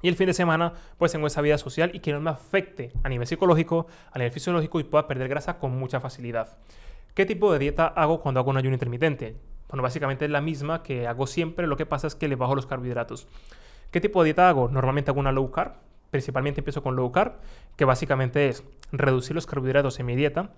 y 0.00 0.06
el 0.06 0.14
fin 0.14 0.28
de 0.28 0.32
semana, 0.32 0.74
pues 0.96 1.10
tengo 1.10 1.26
esa 1.26 1.40
vida 1.40 1.58
social 1.58 1.90
y 1.92 1.98
que 1.98 2.12
no 2.12 2.20
me 2.20 2.30
afecte 2.30 2.92
a 3.02 3.08
nivel 3.08 3.26
psicológico, 3.26 3.88
a 4.12 4.18
nivel 4.20 4.30
fisiológico 4.30 4.78
y 4.78 4.84
pueda 4.84 5.08
perder 5.08 5.26
grasa 5.26 5.58
con 5.58 5.76
mucha 5.76 5.98
facilidad. 5.98 6.56
¿Qué 7.14 7.26
tipo 7.26 7.52
de 7.52 7.58
dieta 7.58 7.88
hago 7.88 8.20
cuando 8.20 8.38
hago 8.38 8.50
un 8.50 8.58
ayuno 8.58 8.74
intermitente? 8.74 9.40
Bueno, 9.74 9.82
básicamente 9.82 10.24
es 10.24 10.30
la 10.30 10.40
misma 10.40 10.84
que 10.84 11.08
hago 11.08 11.26
siempre, 11.26 11.66
lo 11.66 11.76
que 11.76 11.84
pasa 11.84 12.06
es 12.06 12.14
que 12.14 12.28
le 12.28 12.36
bajo 12.36 12.54
los 12.54 12.64
carbohidratos. 12.64 13.26
¿Qué 13.90 14.00
tipo 14.00 14.22
de 14.22 14.26
dieta 14.26 14.48
hago? 14.48 14.68
Normalmente 14.68 15.10
hago 15.10 15.18
una 15.18 15.32
low 15.32 15.50
carb, 15.50 15.72
principalmente 16.12 16.60
empiezo 16.60 16.80
con 16.80 16.94
low 16.94 17.10
carb, 17.10 17.40
que 17.74 17.84
básicamente 17.84 18.48
es 18.48 18.62
reducir 18.92 19.34
los 19.34 19.46
carbohidratos 19.46 19.98
en 19.98 20.06
mi 20.06 20.14
dieta. 20.14 20.52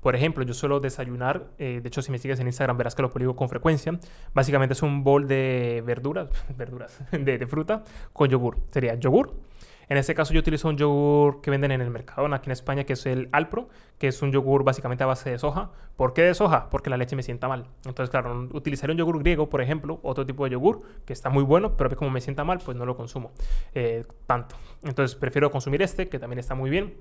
Por 0.00 0.16
ejemplo, 0.16 0.42
yo 0.42 0.54
suelo 0.54 0.80
desayunar, 0.80 1.48
eh, 1.58 1.80
de 1.82 1.88
hecho 1.88 2.00
si 2.00 2.10
me 2.10 2.16
sigues 2.16 2.40
en 2.40 2.46
Instagram 2.46 2.78
verás 2.78 2.94
que 2.94 3.02
lo 3.02 3.10
publico 3.10 3.36
con 3.36 3.50
frecuencia. 3.50 4.00
Básicamente 4.32 4.72
es 4.72 4.80
un 4.80 5.04
bol 5.04 5.28
de 5.28 5.82
verduras, 5.84 6.30
verduras, 6.56 6.98
de, 7.12 7.36
de 7.36 7.46
fruta 7.46 7.84
con 8.14 8.30
yogur. 8.30 8.56
Sería 8.70 8.94
yogur, 8.94 9.34
en 9.88 9.96
este 9.96 10.14
caso 10.14 10.32
yo 10.32 10.40
utilizo 10.40 10.68
un 10.68 10.76
yogur 10.76 11.40
que 11.40 11.50
venden 11.50 11.72
en 11.72 11.80
el 11.80 11.90
mercado 11.90 12.32
aquí 12.34 12.48
en 12.48 12.52
España, 12.52 12.84
que 12.84 12.94
es 12.94 13.06
el 13.06 13.28
Alpro, 13.32 13.68
que 13.98 14.08
es 14.08 14.22
un 14.22 14.32
yogur 14.32 14.64
básicamente 14.64 15.04
a 15.04 15.06
base 15.06 15.30
de 15.30 15.38
soja. 15.38 15.70
¿Por 15.96 16.14
qué 16.14 16.22
de 16.22 16.34
soja? 16.34 16.70
Porque 16.70 16.90
la 16.90 16.96
leche 16.96 17.16
me 17.16 17.22
sienta 17.22 17.48
mal. 17.48 17.66
Entonces, 17.84 18.10
claro, 18.10 18.48
utilizaré 18.52 18.92
un 18.92 18.98
yogur 18.98 19.18
griego, 19.18 19.48
por 19.48 19.60
ejemplo, 19.60 20.00
otro 20.02 20.24
tipo 20.26 20.44
de 20.44 20.50
yogur, 20.50 20.82
que 21.04 21.12
está 21.12 21.30
muy 21.30 21.44
bueno, 21.44 21.76
pero 21.76 21.94
como 21.96 22.10
me 22.10 22.20
sienta 22.20 22.44
mal, 22.44 22.58
pues 22.64 22.76
no 22.76 22.86
lo 22.86 22.96
consumo 22.96 23.32
eh, 23.74 24.04
tanto. 24.26 24.56
Entonces, 24.82 25.16
prefiero 25.16 25.50
consumir 25.50 25.82
este, 25.82 26.08
que 26.08 26.18
también 26.18 26.38
está 26.38 26.54
muy 26.54 26.70
bien. 26.70 26.94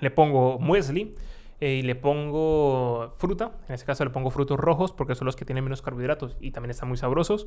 Le 0.00 0.10
pongo 0.10 0.58
muesli 0.58 1.14
eh, 1.60 1.74
y 1.74 1.82
le 1.82 1.94
pongo 1.94 3.14
fruta. 3.18 3.52
En 3.68 3.74
este 3.74 3.86
caso 3.86 4.04
le 4.04 4.10
pongo 4.10 4.30
frutos 4.30 4.58
rojos 4.58 4.92
porque 4.92 5.14
son 5.14 5.26
los 5.26 5.36
que 5.36 5.44
tienen 5.44 5.62
menos 5.62 5.80
carbohidratos 5.80 6.36
y 6.40 6.50
también 6.50 6.70
están 6.70 6.88
muy 6.88 6.96
sabrosos. 6.96 7.46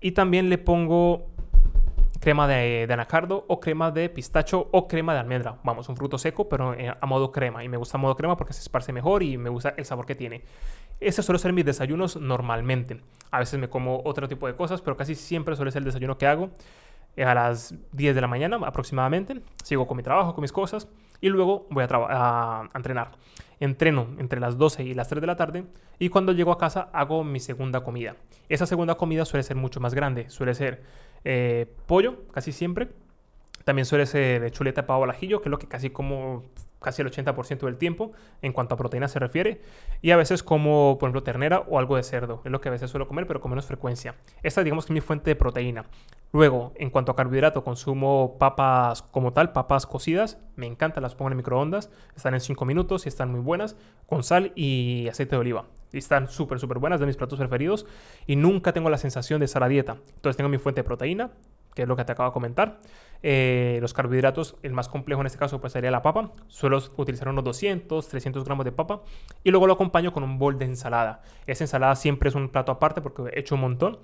Y 0.00 0.12
también 0.12 0.48
le 0.48 0.56
pongo 0.56 1.28
crema 2.20 2.46
de, 2.46 2.86
anacardo 2.90 3.44
o 3.48 3.60
crema 3.60 3.90
de 3.90 4.08
pistacho 4.10 4.68
o 4.70 4.86
crema 4.86 5.14
de 5.14 5.20
almendra. 5.20 5.56
Vamos, 5.64 5.88
un 5.88 5.96
fruto 5.96 6.18
seco, 6.18 6.48
pero 6.48 6.74
eh, 6.74 6.94
a 7.00 7.06
modo 7.06 7.32
crema. 7.32 7.64
Y 7.64 7.68
me 7.68 7.78
gusta 7.78 7.96
a 7.96 8.00
modo 8.00 8.14
crema 8.14 8.36
porque 8.36 8.52
se 8.52 8.60
esparce 8.60 8.92
mejor 8.92 9.22
y 9.22 9.38
me 9.38 9.48
gusta 9.48 9.74
el 9.76 9.84
sabor 9.86 10.06
que 10.06 10.14
tiene. 10.14 10.44
Ese 11.00 11.22
suele 11.22 11.38
ser 11.38 11.52
mis 11.54 11.64
desayunos 11.64 12.16
normalmente. 12.16 13.00
A 13.30 13.38
veces 13.38 13.58
me 13.58 13.68
como 13.68 14.02
otro 14.04 14.28
tipo 14.28 14.46
de 14.46 14.54
cosas, 14.54 14.82
pero 14.82 14.96
casi 14.96 15.14
siempre 15.14 15.56
suele 15.56 15.72
ser 15.72 15.80
el 15.80 15.86
desayuno 15.86 16.18
que 16.18 16.26
hago 16.26 16.50
eh, 17.16 17.24
a 17.24 17.34
las 17.34 17.74
10 17.92 18.14
de 18.14 18.20
la 18.20 18.28
mañana 18.28 18.58
aproximadamente. 18.64 19.40
Sigo 19.64 19.86
con 19.86 19.96
mi 19.96 20.02
trabajo, 20.02 20.34
con 20.34 20.42
mis 20.42 20.52
cosas 20.52 20.88
y 21.22 21.30
luego 21.30 21.66
voy 21.70 21.84
a, 21.84 21.88
a, 21.90 22.68
entrenar. 22.74 23.12
Entreno 23.60 24.08
entre 24.18 24.40
las 24.40 24.56
12 24.56 24.82
y 24.84 24.94
las 24.94 25.08
3 25.08 25.20
de 25.20 25.26
la 25.26 25.36
tarde 25.36 25.64
y 25.98 26.08
cuando 26.08 26.32
llego 26.32 26.50
a 26.50 26.58
casa 26.58 26.88
hago 26.92 27.24
mi 27.24 27.40
segunda 27.40 27.84
comida. 27.84 28.16
Esa 28.48 28.66
segunda 28.66 28.96
comida 28.96 29.24
suele 29.24 29.42
ser 29.42 29.56
mucho 29.56 29.80
más 29.80 29.94
grande, 29.94 30.30
suele 30.30 30.54
ser 30.54 30.82
eh, 31.24 31.66
pollo 31.86 32.26
casi 32.32 32.52
siempre. 32.52 32.88
También 33.64 33.84
suele 33.84 34.06
ser 34.06 34.50
chuleta 34.50 34.86
pavo 34.86 35.04
al 35.04 35.10
ajillo, 35.10 35.42
que 35.42 35.48
es 35.48 35.50
lo 35.50 35.58
que 35.58 35.68
casi 35.68 35.90
como 35.90 36.44
casi 36.80 37.02
el 37.02 37.10
80% 37.10 37.60
del 37.60 37.76
tiempo 37.76 38.12
en 38.42 38.52
cuanto 38.52 38.74
a 38.74 38.78
proteína 38.78 39.06
se 39.08 39.18
refiere. 39.18 39.60
Y 40.02 40.10
a 40.10 40.16
veces 40.16 40.42
como, 40.42 40.96
por 40.98 41.08
ejemplo, 41.08 41.22
ternera 41.22 41.60
o 41.60 41.78
algo 41.78 41.96
de 41.96 42.02
cerdo. 42.02 42.40
Es 42.44 42.50
lo 42.50 42.60
que 42.60 42.68
a 42.68 42.72
veces 42.72 42.90
suelo 42.90 43.06
comer, 43.06 43.26
pero 43.26 43.40
con 43.40 43.50
menos 43.50 43.66
frecuencia. 43.66 44.14
Esta 44.42 44.64
digamos 44.64 44.86
que 44.86 44.92
es 44.92 44.94
mi 44.94 45.00
fuente 45.00 45.30
de 45.30 45.36
proteína. 45.36 45.84
Luego, 46.32 46.72
en 46.76 46.90
cuanto 46.90 47.10
a 47.10 47.16
carbohidrato, 47.16 47.64
consumo 47.64 48.36
papas 48.38 49.02
como 49.02 49.32
tal, 49.32 49.52
papas 49.52 49.86
cocidas. 49.86 50.38
Me 50.54 50.66
encantan, 50.66 51.02
las 51.02 51.14
pongo 51.14 51.30
en 51.30 51.36
microondas. 51.36 51.90
Están 52.14 52.34
en 52.34 52.40
5 52.40 52.64
minutos 52.64 53.06
y 53.06 53.08
están 53.08 53.32
muy 53.32 53.40
buenas. 53.40 53.76
Con 54.06 54.22
sal 54.22 54.52
y 54.54 55.08
aceite 55.08 55.34
de 55.34 55.40
oliva. 55.40 55.66
Están 55.92 56.28
súper, 56.28 56.60
súper 56.60 56.78
buenas, 56.78 57.00
de 57.00 57.06
mis 57.06 57.16
platos 57.16 57.38
preferidos. 57.38 57.84
Y 58.26 58.36
nunca 58.36 58.72
tengo 58.72 58.90
la 58.90 58.98
sensación 58.98 59.40
de 59.40 59.46
estar 59.46 59.62
a 59.64 59.68
dieta. 59.68 59.96
Entonces 60.14 60.36
tengo 60.36 60.48
mi 60.48 60.58
fuente 60.58 60.82
de 60.82 60.84
proteína, 60.84 61.32
que 61.74 61.82
es 61.82 61.88
lo 61.88 61.96
que 61.96 62.04
te 62.04 62.12
acabo 62.12 62.28
de 62.28 62.32
comentar. 62.32 62.78
Eh, 63.22 63.78
los 63.82 63.92
carbohidratos, 63.92 64.56
el 64.62 64.72
más 64.72 64.88
complejo 64.88 65.20
en 65.20 65.26
este 65.26 65.38
caso 65.38 65.60
pues 65.60 65.72
sería 65.72 65.90
la 65.90 66.02
papa. 66.02 66.32
Suelo 66.46 66.80
utilizar 66.96 67.28
unos 67.28 67.44
200, 67.44 68.08
300 68.08 68.44
gramos 68.44 68.64
de 68.64 68.72
papa 68.72 69.02
y 69.44 69.50
luego 69.50 69.66
lo 69.66 69.74
acompaño 69.74 70.12
con 70.12 70.22
un 70.22 70.38
bol 70.38 70.58
de 70.58 70.64
ensalada. 70.66 71.22
Esa 71.46 71.64
ensalada 71.64 71.96
siempre 71.96 72.28
es 72.28 72.34
un 72.34 72.48
plato 72.48 72.72
aparte 72.72 73.00
porque 73.00 73.24
he 73.34 73.40
hecho 73.40 73.56
un 73.56 73.62
montón. 73.62 73.98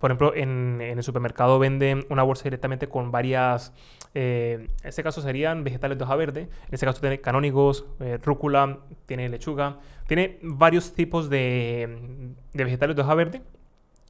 Por 0.00 0.10
ejemplo, 0.10 0.34
en, 0.34 0.80
el 0.80 1.00
supermercado 1.04 1.60
venden 1.60 2.04
una 2.10 2.24
bolsa 2.24 2.42
directamente 2.44 2.88
con 2.88 3.12
varias, 3.12 3.72
eh, 4.14 4.68
en 4.82 4.88
este 4.88 5.04
caso 5.04 5.22
serían 5.22 5.62
vegetales 5.62 5.96
de 5.98 6.04
hoja 6.04 6.16
verde, 6.16 6.40
en 6.40 6.74
este 6.74 6.86
caso 6.86 7.00
tiene 7.00 7.20
canónigos, 7.20 7.86
eh, 8.00 8.18
rúcula, 8.20 8.78
tiene 9.06 9.28
lechuga, 9.28 9.78
tiene 10.08 10.38
varios 10.42 10.94
tipos 10.94 11.30
de, 11.30 12.32
de 12.52 12.64
vegetales 12.64 12.96
de 12.96 13.02
hoja 13.02 13.14
verde. 13.14 13.42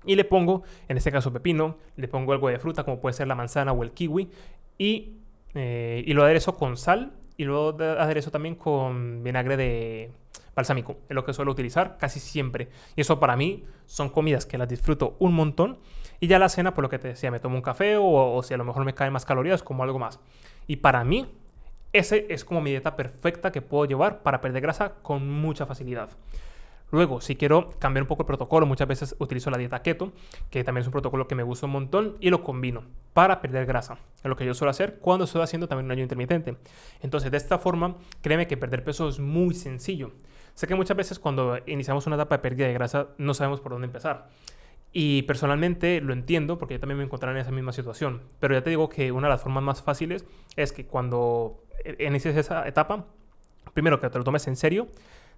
Y 0.06 0.16
le 0.16 0.24
pongo, 0.24 0.62
en 0.88 0.96
este 0.96 1.12
caso 1.12 1.30
pepino, 1.30 1.76
le 1.96 2.08
pongo 2.08 2.32
algo 2.32 2.48
de 2.48 2.58
fruta 2.58 2.84
como 2.84 3.00
puede 3.00 3.12
ser 3.12 3.26
la 3.26 3.34
manzana 3.34 3.72
o 3.72 3.82
el 3.82 3.90
kiwi 3.90 4.30
y 4.78 5.20
eh, 5.54 6.04
y 6.06 6.12
lo 6.12 6.22
aderezo 6.22 6.56
con 6.56 6.76
sal 6.76 7.12
y 7.36 7.44
luego 7.44 7.76
aderezo 7.82 8.30
también 8.30 8.54
con 8.54 9.22
vinagre 9.24 9.56
de 9.56 10.10
balsámico. 10.54 10.98
Es 11.08 11.14
lo 11.14 11.24
que 11.24 11.32
suelo 11.32 11.52
utilizar 11.52 11.96
casi 11.98 12.20
siempre. 12.20 12.68
Y 12.96 13.02
eso 13.02 13.20
para 13.20 13.36
mí 13.36 13.64
son 13.86 14.10
comidas 14.10 14.46
que 14.46 14.58
las 14.58 14.68
disfruto 14.68 15.16
un 15.18 15.34
montón. 15.34 15.78
Y 16.20 16.26
ya 16.26 16.38
la 16.38 16.48
cena, 16.48 16.74
por 16.74 16.82
lo 16.82 16.88
que 16.88 16.98
te 16.98 17.08
decía, 17.08 17.30
me 17.30 17.40
tomo 17.40 17.56
un 17.56 17.62
café 17.62 17.96
o, 17.96 18.34
o 18.34 18.42
si 18.42 18.54
a 18.54 18.56
lo 18.56 18.64
mejor 18.64 18.84
me 18.84 18.94
caen 18.94 19.12
más 19.12 19.24
calorías, 19.24 19.62
como 19.62 19.82
algo 19.82 19.98
más. 19.98 20.20
Y 20.66 20.76
para 20.76 21.04
mí, 21.04 21.26
ese 21.92 22.26
es 22.30 22.44
como 22.44 22.60
mi 22.60 22.70
dieta 22.70 22.96
perfecta 22.96 23.50
que 23.50 23.62
puedo 23.62 23.84
llevar 23.84 24.22
para 24.22 24.40
perder 24.40 24.62
grasa 24.62 24.94
con 25.02 25.28
mucha 25.28 25.66
facilidad. 25.66 26.10
Luego, 26.92 27.20
si 27.20 27.36
quiero 27.36 27.72
cambiar 27.78 28.02
un 28.02 28.08
poco 28.08 28.22
el 28.22 28.26
protocolo, 28.26 28.66
muchas 28.66 28.88
veces 28.88 29.16
utilizo 29.18 29.50
la 29.50 29.58
dieta 29.58 29.80
keto, 29.82 30.12
que 30.50 30.64
también 30.64 30.82
es 30.82 30.86
un 30.88 30.92
protocolo 30.92 31.28
que 31.28 31.36
me 31.36 31.44
gusta 31.44 31.66
un 31.66 31.72
montón, 31.72 32.16
y 32.20 32.30
lo 32.30 32.42
combino 32.42 32.82
para 33.12 33.40
perder 33.40 33.64
grasa. 33.66 33.98
Es 34.16 34.24
lo 34.24 34.36
que 34.36 34.44
yo 34.44 34.54
suelo 34.54 34.70
hacer 34.70 34.98
cuando 34.98 35.24
estoy 35.24 35.42
haciendo 35.42 35.68
también 35.68 35.86
un 35.86 35.92
ayuno 35.92 36.04
intermitente. 36.04 36.56
Entonces, 37.00 37.30
de 37.30 37.36
esta 37.36 37.58
forma, 37.58 37.96
créeme 38.22 38.48
que 38.48 38.56
perder 38.56 38.82
peso 38.82 39.08
es 39.08 39.20
muy 39.20 39.54
sencillo. 39.54 40.12
Sé 40.60 40.66
que 40.66 40.74
muchas 40.74 40.94
veces 40.94 41.18
cuando 41.18 41.58
iniciamos 41.64 42.06
una 42.06 42.16
etapa 42.16 42.36
de 42.36 42.42
pérdida 42.42 42.66
de 42.66 42.74
grasa 42.74 43.06
no 43.16 43.32
sabemos 43.32 43.62
por 43.62 43.72
dónde 43.72 43.86
empezar. 43.86 44.28
Y 44.92 45.22
personalmente 45.22 46.02
lo 46.02 46.12
entiendo 46.12 46.58
porque 46.58 46.74
yo 46.74 46.80
también 46.80 46.98
me 46.98 47.04
encontraré 47.04 47.38
en 47.38 47.40
esa 47.40 47.50
misma 47.50 47.72
situación. 47.72 48.20
Pero 48.40 48.52
ya 48.52 48.62
te 48.62 48.68
digo 48.68 48.90
que 48.90 49.10
una 49.10 49.28
de 49.28 49.32
las 49.32 49.42
formas 49.42 49.62
más 49.62 49.80
fáciles 49.80 50.26
es 50.56 50.72
que 50.72 50.84
cuando 50.84 51.64
inicies 51.98 52.36
esa 52.36 52.68
etapa, 52.68 53.06
primero 53.72 54.00
que 54.00 54.10
te 54.10 54.18
lo 54.18 54.22
tomes 54.22 54.46
en 54.48 54.56
serio 54.56 54.88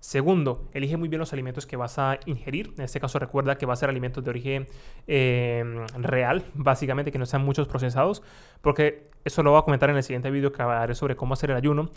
Segundo, 0.02 0.68
elige 0.75 0.97
muy 0.97 1.06
bien 1.09 1.21
los 1.21 1.32
alimentos 1.32 1.64
que 1.64 1.76
vas 1.76 1.97
a 1.97 2.18
ingerir. 2.26 2.75
En 2.76 2.82
este 2.82 2.99
caso 2.99 3.21
recuerda 3.21 3.56
que 3.56 3.66
va 3.66 3.75
a 3.75 3.76
ser 3.76 3.88
alimentos 3.88 4.25
de 4.25 4.30
origen 4.30 4.66
em, 5.06 5.87
real, 5.97 6.44
básicamente 6.54 7.12
que 7.12 7.21
no 7.21 7.25
sean 7.25 7.44
muchos 7.44 7.68
procesados, 7.68 8.21
porque 8.62 9.09
eso 9.25 9.44
lo 9.44 9.52
voy 9.52 9.61
a 9.61 9.62
comentar 9.62 9.90
en 9.90 9.97
el 9.97 10.02
siguiente 10.02 10.28
vídeo 10.32 10.50
que 10.50 10.61
hablaré 10.61 10.97
sobre 10.97 11.14
cómo 11.14 11.35
hacer 11.35 11.52
el 11.52 11.56
ayuno, 11.56 11.88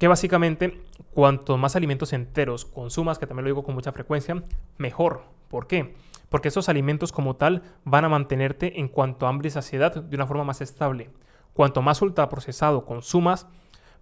que 0.00 0.08
básicamente 0.08 0.82
cuanto 1.12 1.56
más 1.56 1.76
alimentos 1.76 2.12
enteros 2.12 2.64
consumas, 2.64 3.20
que 3.20 3.28
también 3.28 3.44
lo 3.44 3.50
digo 3.50 3.62
con 3.62 3.76
mucha 3.76 3.92
frecuencia, 3.92 4.42
mejor. 4.76 5.22
¿Por 5.46 5.68
qué? 5.68 5.94
Porque 6.30 6.48
esos 6.48 6.68
alimentos 6.68 7.12
como 7.12 7.36
tal 7.36 7.62
van 7.84 8.04
a 8.04 8.08
mantenerte 8.08 8.80
en 8.80 8.88
cuanto 8.88 9.26
a 9.26 9.28
hambre 9.28 9.46
y 9.46 9.52
saciedad 9.52 9.94
de 9.94 10.16
una 10.16 10.26
forma 10.26 10.42
más 10.42 10.60
estable. 10.60 11.08
Cuanto 11.52 11.82
más 11.82 12.02
ultraprocesado 12.02 12.84
consumas, 12.84 13.46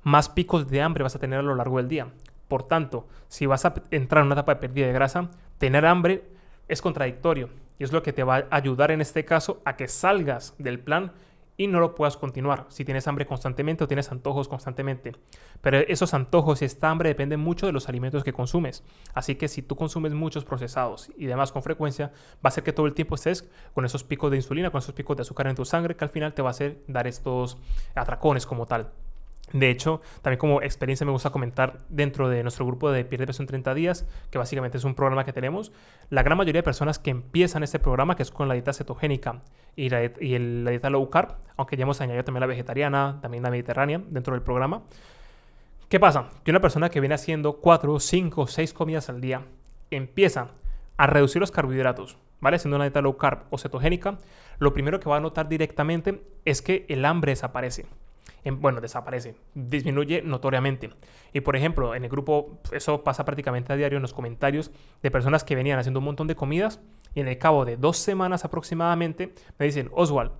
más 0.03 0.31
picos 0.31 0.71
de 0.71 0.81
hambre 0.81 1.03
vas 1.03 1.17
a 1.17 1.19
tener 1.19 1.41
a 1.41 1.43
lo 1.43 1.55
largo 1.55 1.77
del 1.77 1.89
día. 1.89 2.09
Por 2.53 2.65
tanto, 2.65 3.07
si 3.29 3.47
vas 3.47 3.65
a 3.65 3.73
entrar 3.91 4.21
en 4.21 4.27
una 4.27 4.35
etapa 4.35 4.53
de 4.53 4.61
pérdida 4.61 4.87
de 4.87 4.93
grasa, 4.93 5.31
tener 5.57 5.87
hambre 5.87 6.23
es 6.69 6.83
contradictorio 6.83 7.49
y 7.79 7.85
es 7.85 7.93
lo 7.93 8.03
que 8.03 8.13
te 8.13 8.25
va 8.25 8.45
a 8.51 8.57
ayudar 8.57 8.91
en 8.91 9.01
este 9.01 9.25
caso 9.25 9.63
a 9.65 9.75
que 9.75 9.89
salgas 9.89 10.55
del 10.59 10.79
plan 10.79 11.13
y 11.57 11.67
no 11.67 11.81
lo 11.81 11.95
puedas 11.95 12.19
continuar 12.19 12.67
si 12.69 12.85
tienes 12.85 13.09
hambre 13.09 13.25
constantemente 13.25 13.85
o 13.85 13.89
tienes 13.89 14.13
antojos 14.13 14.49
constantemente. 14.49 15.13
Pero 15.63 15.79
esos 15.79 16.13
antojos 16.13 16.61
y 16.61 16.67
esta 16.67 16.91
hambre 16.91 17.09
dependen 17.09 17.41
mucho 17.41 17.65
de 17.65 17.73
los 17.73 17.89
alimentos 17.89 18.23
que 18.23 18.35
consumes. 18.35 18.85
Así 19.15 19.37
que 19.37 19.49
si 19.49 19.63
tú 19.63 19.75
consumes 19.75 20.13
muchos 20.13 20.45
procesados 20.45 21.11
y 21.17 21.25
demás 21.25 21.53
con 21.53 21.63
frecuencia, 21.63 22.13
va 22.45 22.49
a 22.49 22.51
ser 22.51 22.65
que 22.65 22.75
todo 22.75 22.85
el 22.85 22.93
tiempo 22.93 23.15
estés 23.15 23.49
con 23.73 23.87
esos 23.87 24.05
picos 24.05 24.31
de 24.31 24.37
insulina, 24.37 24.69
con 24.69 24.81
esos 24.81 24.95
picos 24.95 25.17
de 25.17 25.23
azúcar 25.23 25.47
en 25.47 25.57
tu 25.57 25.65
sangre, 25.65 25.97
que 25.97 26.05
al 26.05 26.11
final 26.11 26.35
te 26.35 26.43
va 26.43 26.51
a 26.51 26.51
hacer 26.51 26.83
dar 26.87 27.07
estos 27.07 27.57
atracones 27.95 28.45
como 28.45 28.67
tal. 28.67 28.93
De 29.53 29.69
hecho, 29.71 30.01
también 30.23 30.39
como 30.39 30.63
experiencia 30.63 31.05
me 31.05 31.13
gusta 31.13 31.31
comentar 31.31 31.81
dentro 31.89 32.29
de 32.29 32.43
nuestro 32.43 32.65
grupo 32.65 32.91
de 32.91 33.05
Pierde 33.05 33.27
Peso 33.27 33.43
en 33.43 33.47
30 33.47 33.75
días, 33.75 34.07
que 34.31 34.39
básicamente 34.39 34.79
es 34.79 34.85
un 34.85 34.95
programa 34.95 35.25
que 35.25 35.33
tenemos, 35.33 35.73
la 36.09 36.23
gran 36.23 36.39
mayoría 36.39 36.61
de 36.61 36.65
personas 36.65 36.99
que 36.99 37.11
empiezan 37.11 37.63
este 37.63 37.79
programa, 37.79 38.17
que 38.17 38.23
es 38.23 38.31
con 38.31 38.49
la 38.49 38.55
dieta 38.55 38.73
cetogénica 38.73 39.43
y 39.77 39.91
la, 39.91 40.01
dieta 40.01 40.91
low 40.91 41.09
carb, 41.11 41.37
aunque 41.57 41.77
ya 41.77 41.83
hemos 41.83 42.01
añadido 42.01 42.25
también 42.25 42.41
la 42.41 42.47
vegetariana, 42.47 43.19
también 43.21 43.43
la 43.43 43.51
mediterránea 43.51 44.01
dentro 44.09 44.35
del 44.35 44.43
programa, 44.43 44.83
¿qué 45.89 46.01
pasa? 46.01 46.31
Que 46.45 46.51
una 46.51 46.61
persona 46.61 46.89
que 46.89 47.01
viene 47.01 47.15
haciendo 47.15 47.59
4, 47.59 48.01
5, 48.01 48.47
6 48.47 48.73
comidas 48.73 49.11
al 49.11 49.21
día 49.21 49.43
empieza 49.91 50.49
a 50.97 51.07
reducir 51.07 51.41
los 51.41 51.51
carbohidratos, 51.51 52.17
¿vale? 52.41 52.57
Haciendo 52.57 52.77
una 52.77 52.85
dieta 52.85 53.03
low 53.03 53.19
carb 53.19 53.45
o 53.51 53.59
cetogénica, 53.59 54.19
lo 54.59 54.73
primero 54.73 54.99
que 54.99 55.11
va 55.11 55.19
a 55.19 55.21
notar 55.21 55.49
directamente 55.49 56.23
es 56.47 56.63
que 56.63 56.87
el 56.89 57.05
hambre 57.05 57.33
desaparece 57.33 57.87
bueno, 58.51 58.81
desaparece, 58.81 59.37
disminuye 59.55 60.23
notoriamente. 60.23 60.91
Y 61.33 61.41
por 61.41 61.57
ejemplo, 61.57 61.95
en 61.95 62.05
el 62.05 62.11
grupo, 62.11 62.59
eso 62.73 63.05
pasa 63.05 63.25
prácticamente 63.25 63.73
a 63.73 63.77
diario 63.77 63.97
en 63.97 64.03
los 64.03 64.13
comentarios 64.13 64.71
de 65.03 65.11
personas 65.11 65.45
que 65.45 65.55
venían 65.55 65.79
haciendo 65.79 66.01
un 66.01 66.07
montón 66.07 66.27
de 66.27 66.35
comidas 66.35 66.81
y 67.15 67.21
en 67.21 67.29
el 67.29 67.39
cabo 67.39 67.65
de 67.65 67.77
dos 67.77 67.99
semanas 67.99 68.45
aproximadamente 68.45 69.35
me 69.59 69.67
dicen, 69.67 69.91
Oswald, 69.93 70.33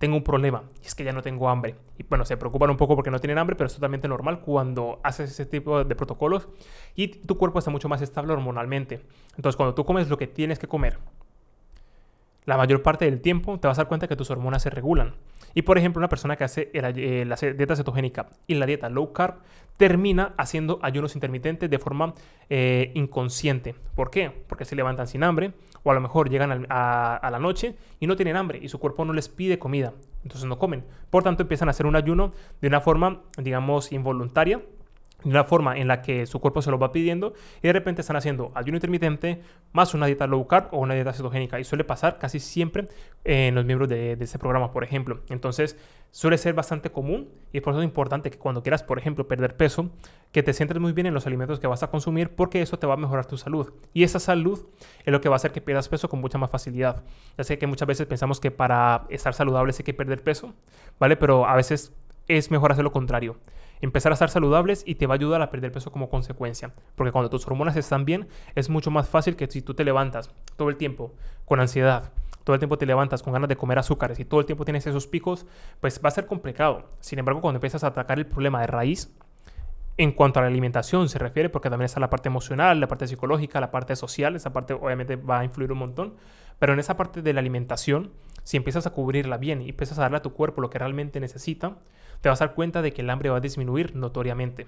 tengo 0.00 0.16
un 0.16 0.24
problema 0.24 0.62
es 0.82 0.94
que 0.94 1.04
ya 1.04 1.12
no 1.12 1.20
tengo 1.20 1.50
hambre. 1.50 1.76
Y 1.98 2.04
bueno, 2.04 2.24
se 2.24 2.38
preocupan 2.38 2.70
un 2.70 2.78
poco 2.78 2.96
porque 2.96 3.10
no 3.10 3.18
tienen 3.18 3.36
hambre, 3.36 3.54
pero 3.54 3.66
es 3.66 3.74
totalmente 3.74 4.08
normal 4.08 4.40
cuando 4.40 4.98
haces 5.02 5.30
ese 5.30 5.44
tipo 5.44 5.84
de 5.84 5.94
protocolos 5.94 6.48
y 6.96 7.08
tu 7.08 7.36
cuerpo 7.36 7.58
está 7.58 7.70
mucho 7.70 7.90
más 7.90 8.00
estable 8.00 8.32
hormonalmente. 8.32 9.02
Entonces, 9.36 9.56
cuando 9.56 9.74
tú 9.74 9.84
comes 9.84 10.08
lo 10.08 10.16
que 10.16 10.26
tienes 10.26 10.58
que 10.58 10.66
comer, 10.66 10.98
la 12.50 12.56
mayor 12.56 12.82
parte 12.82 13.04
del 13.04 13.20
tiempo 13.20 13.60
te 13.60 13.68
vas 13.68 13.78
a 13.78 13.82
dar 13.82 13.88
cuenta 13.88 14.08
que 14.08 14.16
tus 14.16 14.28
hormonas 14.28 14.64
se 14.64 14.70
regulan. 14.70 15.14
Y 15.54 15.62
por 15.62 15.78
ejemplo, 15.78 16.00
una 16.00 16.08
persona 16.08 16.34
que 16.34 16.42
hace 16.42 16.68
eh, 16.74 16.82
la 17.24 17.36
dieta 17.36 17.76
cetogénica 17.76 18.26
y 18.48 18.54
la 18.54 18.66
dieta 18.66 18.88
low 18.88 19.12
carb 19.12 19.36
termina 19.76 20.34
haciendo 20.36 20.80
ayunos 20.82 21.14
intermitentes 21.14 21.70
de 21.70 21.78
forma 21.78 22.12
eh, 22.48 22.90
inconsciente. 22.96 23.76
¿Por 23.94 24.10
qué? 24.10 24.32
Porque 24.48 24.64
se 24.64 24.74
levantan 24.74 25.06
sin 25.06 25.22
hambre 25.22 25.52
o 25.84 25.92
a 25.92 25.94
lo 25.94 26.00
mejor 26.00 26.28
llegan 26.28 26.66
a, 26.68 27.14
a 27.14 27.30
la 27.30 27.38
noche 27.38 27.76
y 28.00 28.08
no 28.08 28.16
tienen 28.16 28.34
hambre 28.34 28.58
y 28.60 28.68
su 28.68 28.80
cuerpo 28.80 29.04
no 29.04 29.12
les 29.12 29.28
pide 29.28 29.60
comida. 29.60 29.92
Entonces 30.24 30.48
no 30.48 30.58
comen. 30.58 30.84
Por 31.08 31.22
tanto, 31.22 31.44
empiezan 31.44 31.68
a 31.68 31.70
hacer 31.70 31.86
un 31.86 31.94
ayuno 31.94 32.32
de 32.60 32.66
una 32.66 32.80
forma, 32.80 33.22
digamos, 33.38 33.92
involuntaria 33.92 34.60
de 35.24 35.30
una 35.30 35.44
forma 35.44 35.76
en 35.76 35.88
la 35.88 36.02
que 36.02 36.26
su 36.26 36.40
cuerpo 36.40 36.62
se 36.62 36.70
lo 36.70 36.78
va 36.78 36.92
pidiendo 36.92 37.34
y 37.62 37.66
de 37.66 37.72
repente 37.72 38.00
están 38.00 38.16
haciendo 38.16 38.52
ayuno 38.54 38.76
intermitente 38.76 39.40
más 39.72 39.94
una 39.94 40.06
dieta 40.06 40.26
low 40.26 40.46
carb 40.46 40.68
o 40.72 40.78
una 40.78 40.94
dieta 40.94 41.12
cetogénica 41.12 41.60
y 41.60 41.64
suele 41.64 41.84
pasar 41.84 42.18
casi 42.18 42.40
siempre 42.40 42.88
en 43.24 43.54
los 43.54 43.64
miembros 43.64 43.88
de, 43.88 44.12
este 44.12 44.38
programa, 44.38 44.72
por 44.72 44.84
ejemplo. 44.84 45.20
Entonces 45.28 45.76
suele 46.10 46.38
ser 46.38 46.54
bastante 46.54 46.90
común 46.90 47.28
y 47.52 47.60
por 47.60 47.72
eso 47.72 47.80
es 47.80 47.84
importante 47.84 48.30
que 48.30 48.38
cuando 48.38 48.62
quieras, 48.62 48.82
por 48.82 48.98
ejemplo, 48.98 49.28
perder 49.28 49.56
peso, 49.56 49.90
que 50.32 50.42
te 50.42 50.52
sientes 50.52 50.78
muy 50.80 50.92
bien 50.92 51.06
en 51.06 51.14
los 51.14 51.26
alimentos 51.26 51.60
que 51.60 51.66
vas 51.66 51.82
a 51.82 51.90
consumir 51.90 52.30
porque 52.30 52.62
eso 52.62 52.78
te 52.78 52.86
va 52.86 52.94
a 52.94 52.96
mejorar 52.96 53.26
tu 53.26 53.36
salud. 53.36 53.72
Y 53.92 54.04
esa 54.04 54.18
salud 54.18 54.66
es 55.04 55.12
lo 55.12 55.20
que 55.20 55.28
va 55.28 55.34
a 55.34 55.36
hacer 55.36 55.52
que 55.52 55.60
pierdas 55.60 55.88
peso 55.88 56.08
con 56.08 56.20
mucha 56.20 56.38
más 56.38 56.50
facilidad. 56.50 57.04
Ya 57.36 57.44
sé 57.44 57.58
que 57.58 57.66
muchas 57.66 57.86
veces 57.86 58.06
pensamos 58.06 58.40
que 58.40 58.50
para 58.50 59.06
estar 59.10 59.34
saludables 59.34 59.78
hay 59.78 59.84
que 59.84 59.94
perder 59.94 60.22
peso, 60.22 60.54
¿vale? 60.98 61.16
Pero 61.16 61.46
a 61.46 61.54
veces 61.54 61.92
es 62.28 62.50
mejor 62.50 62.72
hacer 62.72 62.84
lo 62.84 62.92
contrario 62.92 63.36
empezar 63.80 64.12
a 64.12 64.14
estar 64.14 64.30
saludables 64.30 64.82
y 64.86 64.96
te 64.96 65.06
va 65.06 65.14
a 65.14 65.16
ayudar 65.16 65.42
a 65.42 65.50
perder 65.50 65.72
peso 65.72 65.90
como 65.92 66.08
consecuencia. 66.08 66.72
Porque 66.94 67.12
cuando 67.12 67.30
tus 67.30 67.46
hormonas 67.46 67.76
están 67.76 68.04
bien, 68.04 68.28
es 68.54 68.68
mucho 68.68 68.90
más 68.90 69.08
fácil 69.08 69.36
que 69.36 69.46
si 69.46 69.62
tú 69.62 69.74
te 69.74 69.84
levantas 69.84 70.30
todo 70.56 70.68
el 70.68 70.76
tiempo 70.76 71.14
con 71.44 71.60
ansiedad, 71.60 72.12
todo 72.44 72.54
el 72.54 72.60
tiempo 72.60 72.78
te 72.78 72.86
levantas 72.86 73.22
con 73.22 73.32
ganas 73.32 73.48
de 73.48 73.56
comer 73.56 73.78
azúcares 73.78 74.18
y 74.18 74.24
todo 74.24 74.40
el 74.40 74.46
tiempo 74.46 74.64
tienes 74.64 74.86
esos 74.86 75.06
picos, 75.06 75.46
pues 75.80 76.00
va 76.04 76.08
a 76.08 76.12
ser 76.12 76.26
complicado. 76.26 76.90
Sin 77.00 77.18
embargo, 77.18 77.40
cuando 77.40 77.58
empiezas 77.58 77.84
a 77.84 77.88
atacar 77.88 78.18
el 78.18 78.26
problema 78.26 78.60
de 78.60 78.66
raíz, 78.66 79.14
en 79.96 80.12
cuanto 80.12 80.38
a 80.38 80.42
la 80.42 80.48
alimentación 80.48 81.08
se 81.10 81.18
refiere, 81.18 81.50
porque 81.50 81.68
también 81.68 81.84
está 81.84 82.00
la 82.00 82.08
parte 82.08 82.28
emocional, 82.28 82.80
la 82.80 82.88
parte 82.88 83.06
psicológica, 83.06 83.60
la 83.60 83.70
parte 83.70 83.94
social, 83.96 84.34
esa 84.34 84.52
parte 84.52 84.72
obviamente 84.72 85.16
va 85.16 85.40
a 85.40 85.44
influir 85.44 85.70
un 85.72 85.78
montón, 85.78 86.14
pero 86.58 86.72
en 86.72 86.78
esa 86.78 86.96
parte 86.96 87.20
de 87.20 87.32
la 87.34 87.40
alimentación, 87.40 88.10
si 88.42 88.56
empiezas 88.56 88.86
a 88.86 88.90
cubrirla 88.90 89.36
bien 89.36 89.60
y 89.60 89.68
empiezas 89.68 89.98
a 89.98 90.02
darle 90.02 90.16
a 90.16 90.22
tu 90.22 90.32
cuerpo 90.32 90.62
lo 90.62 90.70
que 90.70 90.78
realmente 90.78 91.20
necesita, 91.20 91.76
te 92.20 92.28
vas 92.28 92.40
a 92.40 92.46
dar 92.46 92.54
cuenta 92.54 92.82
de 92.82 92.92
que 92.92 93.02
el 93.02 93.10
hambre 93.10 93.30
va 93.30 93.38
a 93.38 93.40
disminuir 93.40 93.94
notoriamente. 93.94 94.66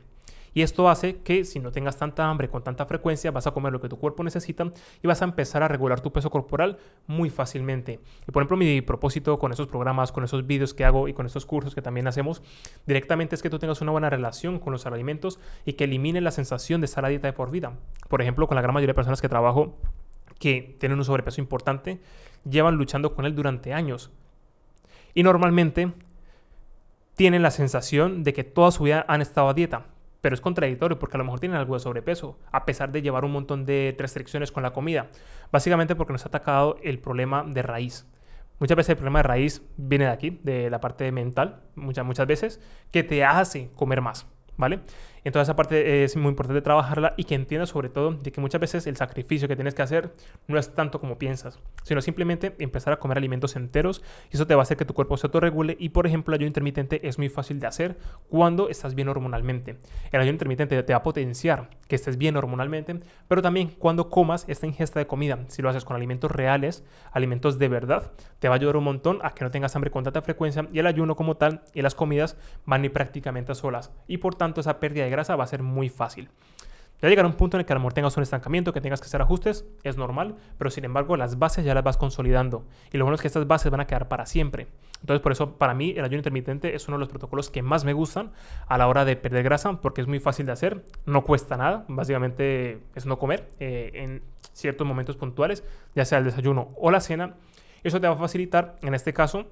Y 0.55 0.63
esto 0.63 0.89
hace 0.89 1.17
que 1.23 1.45
si 1.45 1.61
no 1.61 1.73
tengas 1.73 1.97
tanta 1.97 2.29
hambre 2.29 2.49
con 2.49 2.63
tanta 2.63 2.85
frecuencia, 2.85 3.31
vas 3.31 3.47
a 3.47 3.53
comer 3.53 3.73
lo 3.73 3.81
que 3.81 3.89
tu 3.89 3.99
cuerpo 3.99 4.23
necesita 4.23 4.71
y 5.03 5.07
vas 5.07 5.23
a 5.23 5.25
empezar 5.25 5.63
a 5.63 5.69
regular 5.69 6.01
tu 6.01 6.13
peso 6.13 6.31
corporal 6.31 6.79
muy 7.07 7.31
fácilmente. 7.31 8.01
Y 8.29 8.33
por 8.33 8.43
ejemplo, 8.43 8.59
mi 8.59 8.83
propósito 8.83 9.39
con 9.39 9.53
esos 9.53 9.67
programas, 9.67 10.13
con 10.13 10.25
esos 10.25 10.47
vídeos 10.47 10.75
que 10.75 10.85
hago 10.85 11.09
y 11.09 11.15
con 11.15 11.25
estos 11.25 11.47
cursos 11.47 11.75
que 11.75 11.81
también 11.81 12.07
hacemos, 12.07 12.43
directamente 12.87 13.35
es 13.35 13.43
que 13.43 13.49
tú 13.49 13.59
tengas 13.59 13.81
una 13.81 13.93
buena 13.93 14.11
relación 14.11 14.59
con 14.59 14.73
los 14.73 14.85
alimentos 14.85 15.41
y 15.65 15.73
que 15.73 15.85
elimine 15.85 16.21
la 16.21 16.31
sensación 16.31 16.81
de 16.81 16.85
estar 16.85 17.05
a 17.05 17.09
dieta 17.09 17.29
de 17.29 17.33
por 17.33 17.51
vida. 17.51 17.73
Por 18.09 18.21
ejemplo, 18.21 18.47
con 18.47 18.57
la 18.57 18.63
gran 18.63 18.75
mayoría 18.75 18.93
de 18.93 18.97
personas 18.97 19.23
que 19.23 19.29
trabajo 19.29 19.79
que 20.39 20.77
tienen 20.79 20.99
un 20.99 21.05
sobrepeso 21.05 21.41
importante, 21.41 22.01
llevan 22.49 22.75
luchando 22.75 23.15
con 23.15 23.25
él 23.25 23.35
durante 23.35 23.73
años. 23.73 24.11
Y 25.15 25.23
normalmente 25.23 25.93
tienen 27.15 27.43
la 27.43 27.51
sensación 27.51 28.25
de 28.25 28.33
que 28.33 28.45
toda 28.45 28.71
su 28.71 28.85
vida 28.85 29.05
han 29.09 29.23
estado 29.23 29.49
a 29.49 29.55
dieta. 29.55 29.87
Pero 30.21 30.35
es 30.35 30.41
contradictorio 30.41 30.99
porque 30.99 31.17
a 31.17 31.19
lo 31.19 31.25
mejor 31.25 31.41
tienen 31.41 31.59
algo 31.59 31.75
de 31.75 31.81
sobrepeso, 31.81 32.39
a 32.53 32.65
pesar 32.65 32.93
de 32.93 33.03
llevar 33.03 33.25
un 33.25 33.33
montón 33.33 33.67
de 33.67 33.95
restricciones 33.99 34.53
con 34.53 34.63
la 34.63 34.73
comida. 34.73 35.09
Básicamente 35.51 35.97
porque 35.97 36.13
nos 36.13 36.25
ha 36.25 36.29
atacado 36.29 36.77
el 36.83 37.01
problema 37.01 37.45
de 37.47 37.63
raíz. 37.63 38.07
Muchas 38.61 38.77
veces 38.77 38.91
el 38.91 38.97
problema 38.97 39.19
de 39.19 39.25
raíz 39.25 39.63
viene 39.77 40.05
de 40.05 40.13
aquí, 40.13 40.39
de 40.45 40.71
la 40.71 40.81
parte 40.81 41.11
mental, 41.11 41.63
muchas, 41.75 42.07
muchas 42.07 42.29
veces, 42.29 42.61
que 42.93 43.03
te 43.03 43.25
hace 43.25 43.71
comer 43.75 44.01
más, 44.01 44.27
¿vale? 44.57 44.81
Entonces 45.25 45.49
esa 45.49 45.57
parte 45.57 46.05
es 46.05 46.17
muy 46.17 46.31
importante 46.31 46.61
trabajarla 46.63 47.15
y 47.17 47.25
que 47.25 47.35
entiendas 47.35 47.69
sobre 47.69 47.89
todo 47.89 48.13
de 48.13 48.33
que 48.33 48.41
muchas 48.41 48.61
veces 48.61 48.87
el 48.87 48.97
sacrificio 48.97 49.47
que 49.47 49.55
tienes 49.55 49.75
que 49.75 49.83
hacer 49.83 50.13
no 50.49 50.59
es 50.59 50.75
tanto 50.75 51.01
como 51.01 51.19
piensas, 51.19 51.61
sino 51.85 52.01
simplemente 52.01 52.55
empezar 52.59 52.93
a 52.93 52.99
comer 52.99 53.19
alimentos 53.19 53.55
enteros 53.57 54.03
y 54.31 54.37
eso 54.37 54.47
te 54.47 54.55
va 54.55 54.63
a 54.63 54.65
hacer 54.65 54.77
que 54.77 54.85
tu 54.85 54.95
cuerpo 54.95 55.17
se 55.17 55.29
autorregule 55.29 55.77
y 55.79 55.91
por 55.91 56.07
ejemplo 56.07 56.35
el 56.35 56.41
ayuno 56.41 56.49
intermitente 56.49 57.07
es 57.07 57.19
muy 57.19 57.29
fácil 57.29 57.61
de 57.61 57.67
hacer 57.67 57.97
cuando 58.29 58.69
estás 58.69 58.95
bien 58.95 59.09
hormonalmente. 59.09 59.79
El 60.11 60.21
ayuno 60.21 60.33
intermitente 60.33 60.83
te 60.83 60.93
va 60.93 60.99
a 60.99 61.03
potenciar 61.03 61.71
que 61.87 61.97
estés 61.97 62.19
bien 62.19 62.37
hormonalmente, 62.37 63.01
pero 63.29 63.43
también 63.43 63.69
cuando 63.79 64.11
comas 64.11 64.45
esta 64.49 64.67
ingesta 64.67 64.99
de 64.99 65.07
comida, 65.07 65.39
si 65.49 65.63
lo 65.63 65.69
haces 65.69 65.85
con 65.85 65.95
alimentos 65.95 66.31
reales, 66.31 66.85
alimentos 67.13 67.59
de 67.59 67.69
verdad, 67.69 68.13
te 68.39 68.49
va 68.49 68.55
a 68.55 68.59
ayudar 68.59 68.77
un 68.77 68.85
montón 68.85 69.19
a 69.23 69.31
que 69.31 69.45
no 69.45 69.51
tengas 69.51 69.77
hambre 69.77 69.91
con 69.91 70.03
tanta 70.03 70.23
frecuencia 70.23 70.69
y 70.73 70.79
el 70.79 70.87
ayuno 70.87 71.15
como 71.15 71.37
tal 71.37 71.63
y 71.75 71.83
las 71.83 71.95
comidas 71.95 72.37
van 72.65 72.83
a 72.83 72.87
ir 72.87 72.93
prácticamente 72.93 73.55
solas 73.55 73.93
y 74.09 74.19
por 74.19 74.35
tanto 74.35 74.61
esa 74.61 74.81
pérdida 74.81 75.05
de 75.05 75.11
grasa 75.13 75.37
va 75.37 75.45
a 75.45 75.47
ser 75.47 75.63
muy 75.63 75.89
fácil. 75.89 76.29
Ya 77.03 77.09
llegará 77.09 77.27
un 77.27 77.35
punto 77.35 77.57
en 77.57 77.61
el 77.61 77.67
que 77.67 77.73
a 77.73 77.75
lo 77.75 77.81
mejor 77.81 77.95
tengas 77.95 78.17
un 78.17 78.23
estancamiento, 78.23 78.73
que 78.73 78.81
tengas 78.81 79.01
que 79.01 79.07
hacer 79.07 79.21
ajustes, 79.21 79.65
es 79.83 79.97
normal, 79.97 80.37
pero 80.57 80.71
sin 80.71 80.85
embargo 80.85 81.17
las 81.17 81.37
bases 81.37 81.65
ya 81.65 81.75
las 81.75 81.83
vas 81.83 81.97
consolidando. 81.97 82.65
Y 82.93 82.97
lo 82.97 83.05
bueno 83.05 83.17
es 83.17 83.21
que 83.21 83.27
estas 83.27 83.45
bases 83.49 83.73
van 83.73 83.81
a 83.81 83.89
quedar 83.89 84.07
para 84.07 84.25
siempre. 84.25 84.69
Entonces 85.01 85.21
por 85.21 85.33
eso 85.33 85.59
para 85.59 85.75
mí 85.75 85.95
el 85.97 86.05
ayuno 86.05 86.19
intermitente 86.19 86.77
es 86.77 86.87
uno 86.87 86.97
de 86.97 87.01
los 87.01 87.09
protocolos 87.09 87.51
que 87.51 87.61
más 87.61 87.85
me 87.85 87.93
gustan 87.93 88.31
a 88.69 88.79
la 88.79 88.87
hora 88.87 89.05
de 89.05 89.17
perder 89.17 89.43
grasa, 89.43 89.81
porque 89.81 90.01
es 90.01 90.07
muy 90.07 90.21
fácil 90.21 90.47
de 90.47 90.53
hacer, 90.53 90.85
no 91.05 91.25
cuesta 91.25 91.57
nada, 91.57 91.85
básicamente 91.89 92.79
es 92.95 93.05
no 93.05 93.19
comer 93.19 93.49
eh, 93.59 93.91
en 93.95 94.23
ciertos 94.53 94.87
momentos 94.87 95.17
puntuales, 95.17 95.65
ya 95.97 96.05
sea 96.05 96.19
el 96.19 96.25
desayuno 96.25 96.69
o 96.77 96.93
la 96.93 97.01
cena. 97.01 97.35
Eso 97.83 98.01
te 98.01 98.07
va 98.07 98.15
a 98.15 98.17
facilitar, 98.17 98.77
en 98.81 98.95
este 98.95 99.13
caso, 99.13 99.47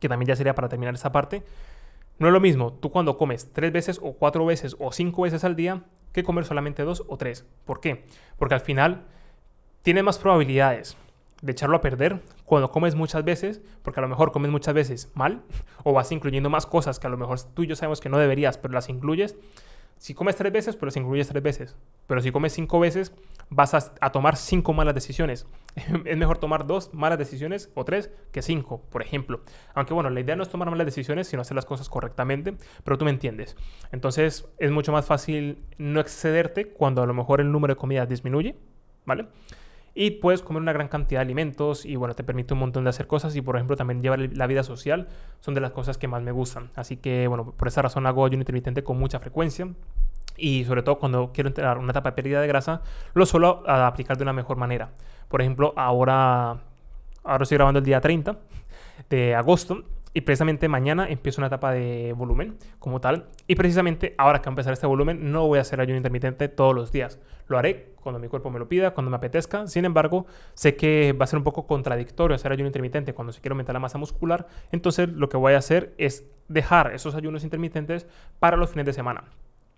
que 0.00 0.08
también 0.08 0.28
ya 0.28 0.36
sería 0.36 0.54
para 0.54 0.70
terminar 0.70 0.94
esta 0.94 1.12
parte, 1.12 1.42
no 2.18 2.26
es 2.26 2.32
lo 2.32 2.40
mismo 2.40 2.72
tú 2.72 2.90
cuando 2.90 3.16
comes 3.16 3.52
tres 3.52 3.72
veces 3.72 4.00
o 4.02 4.14
cuatro 4.14 4.44
veces 4.44 4.76
o 4.78 4.92
cinco 4.92 5.22
veces 5.22 5.44
al 5.44 5.56
día 5.56 5.84
que 6.12 6.24
comer 6.24 6.44
solamente 6.44 6.82
dos 6.82 7.04
o 7.06 7.16
tres. 7.16 7.46
¿Por 7.64 7.80
qué? 7.80 8.04
Porque 8.38 8.54
al 8.54 8.60
final 8.60 9.06
tienes 9.82 10.04
más 10.04 10.18
probabilidades 10.18 10.96
de 11.42 11.52
echarlo 11.52 11.76
a 11.76 11.80
perder 11.80 12.20
cuando 12.44 12.70
comes 12.70 12.94
muchas 12.94 13.24
veces, 13.24 13.60
porque 13.82 14.00
a 14.00 14.02
lo 14.02 14.08
mejor 14.08 14.32
comes 14.32 14.50
muchas 14.50 14.74
veces 14.74 15.10
mal 15.14 15.42
o 15.84 15.92
vas 15.92 16.10
incluyendo 16.12 16.50
más 16.50 16.66
cosas 16.66 16.98
que 16.98 17.06
a 17.06 17.10
lo 17.10 17.16
mejor 17.16 17.40
tú 17.54 17.62
y 17.62 17.66
yo 17.66 17.76
sabemos 17.76 18.00
que 18.00 18.08
no 18.08 18.18
deberías, 18.18 18.58
pero 18.58 18.74
las 18.74 18.88
incluyes 18.88 19.36
si 19.98 20.14
comes 20.14 20.36
tres 20.36 20.52
veces, 20.52 20.76
pero 20.76 20.90
si 20.90 21.00
incluyes 21.00 21.28
tres 21.28 21.42
veces. 21.42 21.76
Pero 22.06 22.22
si 22.22 22.30
comes 22.30 22.52
cinco 22.52 22.78
veces, 22.80 23.12
vas 23.50 23.74
a, 23.74 24.10
tomar 24.10 24.36
cinco 24.36 24.72
malas 24.72 24.94
decisiones. 24.94 25.46
es 26.04 26.16
mejor 26.16 26.38
tomar 26.38 26.66
dos 26.66 26.94
malas 26.94 27.18
decisiones 27.18 27.70
o 27.74 27.84
tres 27.84 28.10
que 28.32 28.40
cinco, 28.40 28.82
por 28.90 29.02
ejemplo. 29.02 29.40
Aunque 29.74 29.94
bueno, 29.94 30.08
la 30.10 30.20
idea 30.20 30.36
no 30.36 30.42
es 30.42 30.48
tomar 30.48 30.70
malas 30.70 30.86
decisiones, 30.86 31.26
sino 31.26 31.42
hacer 31.42 31.54
las 31.56 31.66
cosas 31.66 31.88
correctamente, 31.88 32.56
pero 32.84 32.96
tú 32.96 33.04
me 33.04 33.10
entiendes. 33.10 33.56
Entonces 33.92 34.48
es 34.58 34.70
mucho 34.70 34.92
más 34.92 35.04
fácil 35.04 35.64
no 35.78 36.00
excederte 36.00 36.68
cuando 36.68 37.02
a 37.02 37.06
lo 37.06 37.14
mejor 37.14 37.40
el 37.40 37.50
número 37.50 37.74
de 37.74 37.78
comidas 37.78 38.08
disminuye, 38.08 38.56
¿vale? 39.04 39.26
Y 40.00 40.12
puedes 40.12 40.42
comer 40.42 40.62
una 40.62 40.72
gran 40.72 40.86
cantidad 40.86 41.18
de 41.18 41.22
alimentos 41.22 41.84
y 41.84 41.96
bueno, 41.96 42.14
te 42.14 42.22
permite 42.22 42.54
un 42.54 42.60
montón 42.60 42.84
de 42.84 42.90
hacer 42.90 43.08
cosas 43.08 43.34
y 43.34 43.42
por 43.42 43.56
ejemplo 43.56 43.74
también 43.74 44.00
llevar 44.00 44.20
la 44.20 44.46
vida 44.46 44.62
social 44.62 45.08
son 45.40 45.54
de 45.54 45.60
las 45.60 45.72
cosas 45.72 45.98
que 45.98 46.06
más 46.06 46.22
me 46.22 46.30
gustan. 46.30 46.70
Así 46.76 46.98
que 46.98 47.26
bueno, 47.26 47.50
por 47.50 47.66
esa 47.66 47.82
razón 47.82 48.06
hago 48.06 48.24
ayuno 48.24 48.42
intermitente 48.42 48.84
con 48.84 48.96
mucha 48.96 49.18
frecuencia 49.18 49.68
y 50.36 50.64
sobre 50.66 50.84
todo 50.84 51.00
cuando 51.00 51.32
quiero 51.32 51.48
entrar 51.48 51.78
una 51.78 51.90
etapa 51.90 52.10
de 52.10 52.14
pérdida 52.14 52.40
de 52.40 52.46
grasa, 52.46 52.80
lo 53.12 53.26
suelo 53.26 53.68
aplicar 53.68 54.16
de 54.16 54.22
una 54.22 54.32
mejor 54.32 54.56
manera. 54.56 54.90
Por 55.26 55.40
ejemplo, 55.40 55.74
ahora, 55.74 56.58
ahora 57.24 57.42
estoy 57.42 57.56
grabando 57.56 57.78
el 57.78 57.84
día 57.84 58.00
30 58.00 58.36
de 59.10 59.34
agosto 59.34 59.82
y 60.14 60.20
precisamente 60.20 60.68
mañana 60.68 61.08
empiezo 61.08 61.40
una 61.40 61.48
etapa 61.48 61.72
de 61.72 62.12
volumen 62.12 62.56
como 62.78 63.00
tal. 63.00 63.26
Y 63.46 63.56
precisamente 63.56 64.14
ahora 64.16 64.42
que 64.42 64.48
empezar 64.48 64.72
este 64.72 64.86
volumen, 64.86 65.32
no 65.32 65.46
voy 65.48 65.58
a 65.58 65.62
hacer 65.62 65.80
ayuno 65.80 65.96
intermitente 65.96 66.48
todos 66.48 66.74
los 66.74 66.92
días. 66.92 67.18
Lo 67.48 67.58
haré 67.58 67.94
cuando 68.00 68.18
mi 68.18 68.28
cuerpo 68.28 68.50
me 68.50 68.58
lo 68.58 68.68
pida, 68.68 68.92
cuando 68.92 69.10
me 69.10 69.16
apetezca. 69.16 69.66
Sin 69.66 69.84
embargo, 69.84 70.26
sé 70.54 70.76
que 70.76 71.12
va 71.12 71.24
a 71.24 71.26
ser 71.26 71.38
un 71.38 71.44
poco 71.44 71.66
contradictorio 71.66 72.34
hacer 72.34 72.52
ayuno 72.52 72.68
intermitente 72.68 73.14
cuando 73.14 73.32
se 73.32 73.40
quiere 73.40 73.52
aumentar 73.52 73.74
la 73.74 73.80
masa 73.80 73.98
muscular. 73.98 74.46
Entonces, 74.72 75.08
lo 75.08 75.28
que 75.28 75.36
voy 75.36 75.54
a 75.54 75.58
hacer 75.58 75.94
es 75.98 76.30
dejar 76.48 76.94
esos 76.94 77.14
ayunos 77.14 77.44
intermitentes 77.44 78.06
para 78.38 78.56
los 78.56 78.70
fines 78.70 78.86
de 78.86 78.92
semana. 78.92 79.24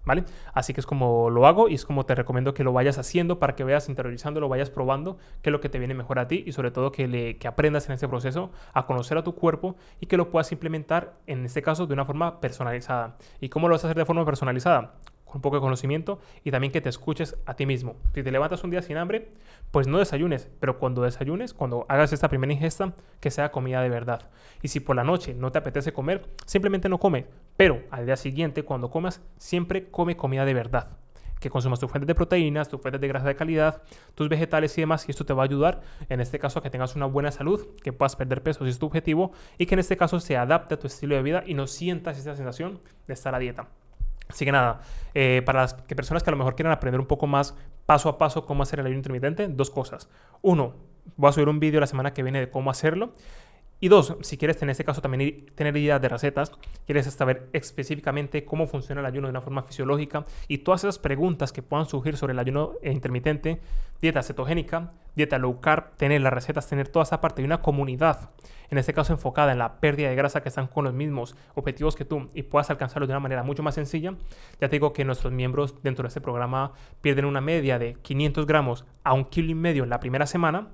¿Vale? 0.02 0.24
Así 0.54 0.72
que 0.72 0.80
es 0.80 0.86
como 0.86 1.28
lo 1.28 1.46
hago 1.46 1.68
y 1.68 1.74
es 1.74 1.84
como 1.84 2.06
te 2.06 2.14
recomiendo 2.14 2.54
que 2.54 2.64
lo 2.64 2.72
vayas 2.72 2.96
haciendo 2.96 3.38
para 3.38 3.54
que 3.54 3.64
vayas 3.64 3.90
interiorizando, 3.90 4.40
lo 4.40 4.48
vayas 4.48 4.70
probando, 4.70 5.18
qué 5.42 5.50
es 5.50 5.52
lo 5.52 5.60
que 5.60 5.68
te 5.68 5.78
viene 5.78 5.92
mejor 5.92 6.18
a 6.18 6.26
ti 6.26 6.42
y 6.46 6.52
sobre 6.52 6.70
todo 6.70 6.90
que, 6.90 7.06
le, 7.06 7.36
que 7.36 7.46
aprendas 7.46 7.86
en 7.86 7.92
este 7.92 8.08
proceso 8.08 8.50
a 8.72 8.86
conocer 8.86 9.18
a 9.18 9.22
tu 9.22 9.34
cuerpo 9.34 9.76
y 10.00 10.06
que 10.06 10.16
lo 10.16 10.30
puedas 10.30 10.52
implementar 10.52 11.18
en 11.26 11.44
este 11.44 11.60
caso 11.60 11.86
de 11.86 11.92
una 11.92 12.06
forma 12.06 12.40
personalizada. 12.40 13.18
¿Y 13.40 13.50
cómo 13.50 13.68
lo 13.68 13.74
vas 13.74 13.84
a 13.84 13.88
hacer 13.88 13.98
de 13.98 14.06
forma 14.06 14.24
personalizada? 14.24 14.94
Con 15.30 15.40
poco 15.40 15.56
de 15.56 15.60
conocimiento 15.60 16.20
y 16.44 16.50
también 16.50 16.72
que 16.72 16.80
te 16.80 16.88
escuches 16.88 17.36
a 17.46 17.54
ti 17.54 17.66
mismo. 17.66 17.96
Si 18.14 18.22
te 18.22 18.32
levantas 18.32 18.64
un 18.64 18.70
día 18.70 18.82
sin 18.82 18.96
hambre, 18.96 19.28
pues 19.70 19.86
no 19.86 19.98
desayunes, 19.98 20.48
pero 20.58 20.78
cuando 20.78 21.02
desayunes, 21.02 21.54
cuando 21.54 21.86
hagas 21.88 22.12
esta 22.12 22.28
primera 22.28 22.52
ingesta, 22.52 22.94
que 23.20 23.30
sea 23.30 23.52
comida 23.52 23.80
de 23.82 23.88
verdad. 23.88 24.28
Y 24.62 24.68
si 24.68 24.80
por 24.80 24.96
la 24.96 25.04
noche 25.04 25.34
no 25.34 25.52
te 25.52 25.58
apetece 25.58 25.92
comer, 25.92 26.26
simplemente 26.46 26.88
no 26.88 26.98
come, 26.98 27.26
pero 27.56 27.82
al 27.90 28.06
día 28.06 28.16
siguiente, 28.16 28.64
cuando 28.64 28.90
comas, 28.90 29.20
siempre 29.38 29.90
come 29.90 30.16
comida 30.16 30.44
de 30.44 30.54
verdad. 30.54 30.96
Que 31.38 31.48
consumas 31.48 31.80
tus 31.80 31.90
fuentes 31.90 32.06
de 32.06 32.14
proteínas, 32.14 32.68
tus 32.68 32.82
fuentes 32.82 33.00
de 33.00 33.08
grasa 33.08 33.26
de 33.26 33.34
calidad, 33.34 33.82
tus 34.14 34.28
vegetales 34.28 34.76
y 34.76 34.82
demás, 34.82 35.08
y 35.08 35.10
esto 35.10 35.24
te 35.24 35.32
va 35.32 35.42
a 35.42 35.46
ayudar, 35.46 35.80
en 36.10 36.20
este 36.20 36.38
caso, 36.38 36.58
a 36.58 36.62
que 36.62 36.68
tengas 36.68 36.96
una 36.96 37.06
buena 37.06 37.30
salud, 37.30 37.66
que 37.82 37.94
puedas 37.94 38.14
perder 38.14 38.42
peso 38.42 38.64
si 38.64 38.70
es 38.70 38.78
tu 38.78 38.86
objetivo, 38.86 39.32
y 39.56 39.64
que 39.64 39.74
en 39.74 39.78
este 39.78 39.96
caso 39.96 40.20
se 40.20 40.36
adapte 40.36 40.74
a 40.74 40.78
tu 40.78 40.86
estilo 40.86 41.14
de 41.14 41.22
vida 41.22 41.42
y 41.46 41.54
no 41.54 41.66
sientas 41.66 42.18
esa 42.18 42.36
sensación 42.36 42.80
de 43.06 43.14
estar 43.14 43.34
a 43.34 43.38
dieta. 43.38 43.68
Así 44.30 44.44
que 44.44 44.52
nada, 44.52 44.80
eh, 45.14 45.42
para 45.44 45.62
las 45.62 45.74
personas 45.74 46.22
que 46.22 46.30
a 46.30 46.32
lo 46.32 46.36
mejor 46.36 46.54
quieran 46.54 46.72
aprender 46.72 47.00
un 47.00 47.06
poco 47.06 47.26
más 47.26 47.54
paso 47.86 48.08
a 48.08 48.18
paso 48.18 48.46
cómo 48.46 48.62
hacer 48.62 48.80
el 48.80 48.86
ayuno 48.86 48.98
intermitente, 48.98 49.48
dos 49.48 49.70
cosas. 49.70 50.08
Uno, 50.42 50.74
voy 51.16 51.28
a 51.28 51.32
subir 51.32 51.48
un 51.48 51.60
vídeo 51.60 51.80
la 51.80 51.86
semana 51.86 52.12
que 52.12 52.22
viene 52.22 52.40
de 52.40 52.50
cómo 52.50 52.70
hacerlo. 52.70 53.12
Y 53.82 53.88
dos, 53.88 54.14
si 54.20 54.36
quieres 54.36 54.60
en 54.60 54.68
este 54.68 54.84
caso 54.84 55.00
también 55.00 55.46
tener 55.54 55.74
ideas 55.74 56.02
de 56.02 56.10
recetas, 56.10 56.52
quieres 56.84 57.06
saber 57.06 57.48
específicamente 57.54 58.44
cómo 58.44 58.66
funciona 58.66 59.00
el 59.00 59.06
ayuno 59.06 59.26
de 59.26 59.30
una 59.30 59.40
forma 59.40 59.62
fisiológica 59.62 60.26
y 60.48 60.58
todas 60.58 60.84
esas 60.84 60.98
preguntas 60.98 61.50
que 61.50 61.62
puedan 61.62 61.86
surgir 61.86 62.18
sobre 62.18 62.34
el 62.34 62.38
ayuno 62.38 62.74
intermitente, 62.82 63.58
dieta 64.02 64.22
cetogénica, 64.22 64.92
dieta 65.16 65.38
low 65.38 65.60
carb, 65.62 65.96
tener 65.96 66.20
las 66.20 66.32
recetas, 66.32 66.68
tener 66.68 66.88
toda 66.88 67.04
esa 67.04 67.22
parte 67.22 67.40
de 67.40 67.46
una 67.46 67.62
comunidad, 67.62 68.28
en 68.68 68.76
este 68.76 68.92
caso 68.92 69.14
enfocada 69.14 69.52
en 69.52 69.58
la 69.58 69.80
pérdida 69.80 70.10
de 70.10 70.14
grasa 70.14 70.42
que 70.42 70.50
están 70.50 70.66
con 70.66 70.84
los 70.84 70.92
mismos 70.92 71.34
objetivos 71.54 71.96
que 71.96 72.04
tú 72.04 72.28
y 72.34 72.42
puedas 72.42 72.68
alcanzarlo 72.68 73.06
de 73.06 73.14
una 73.14 73.20
manera 73.20 73.42
mucho 73.42 73.62
más 73.62 73.76
sencilla, 73.76 74.14
ya 74.60 74.68
te 74.68 74.76
digo 74.76 74.92
que 74.92 75.06
nuestros 75.06 75.32
miembros 75.32 75.82
dentro 75.82 76.02
de 76.02 76.08
este 76.08 76.20
programa 76.20 76.72
pierden 77.00 77.24
una 77.24 77.40
media 77.40 77.78
de 77.78 77.94
500 78.02 78.46
gramos 78.46 78.84
a 79.04 79.14
un 79.14 79.24
kilo 79.24 79.50
y 79.50 79.54
medio 79.54 79.84
en 79.84 79.90
la 79.90 80.00
primera 80.00 80.26
semana 80.26 80.68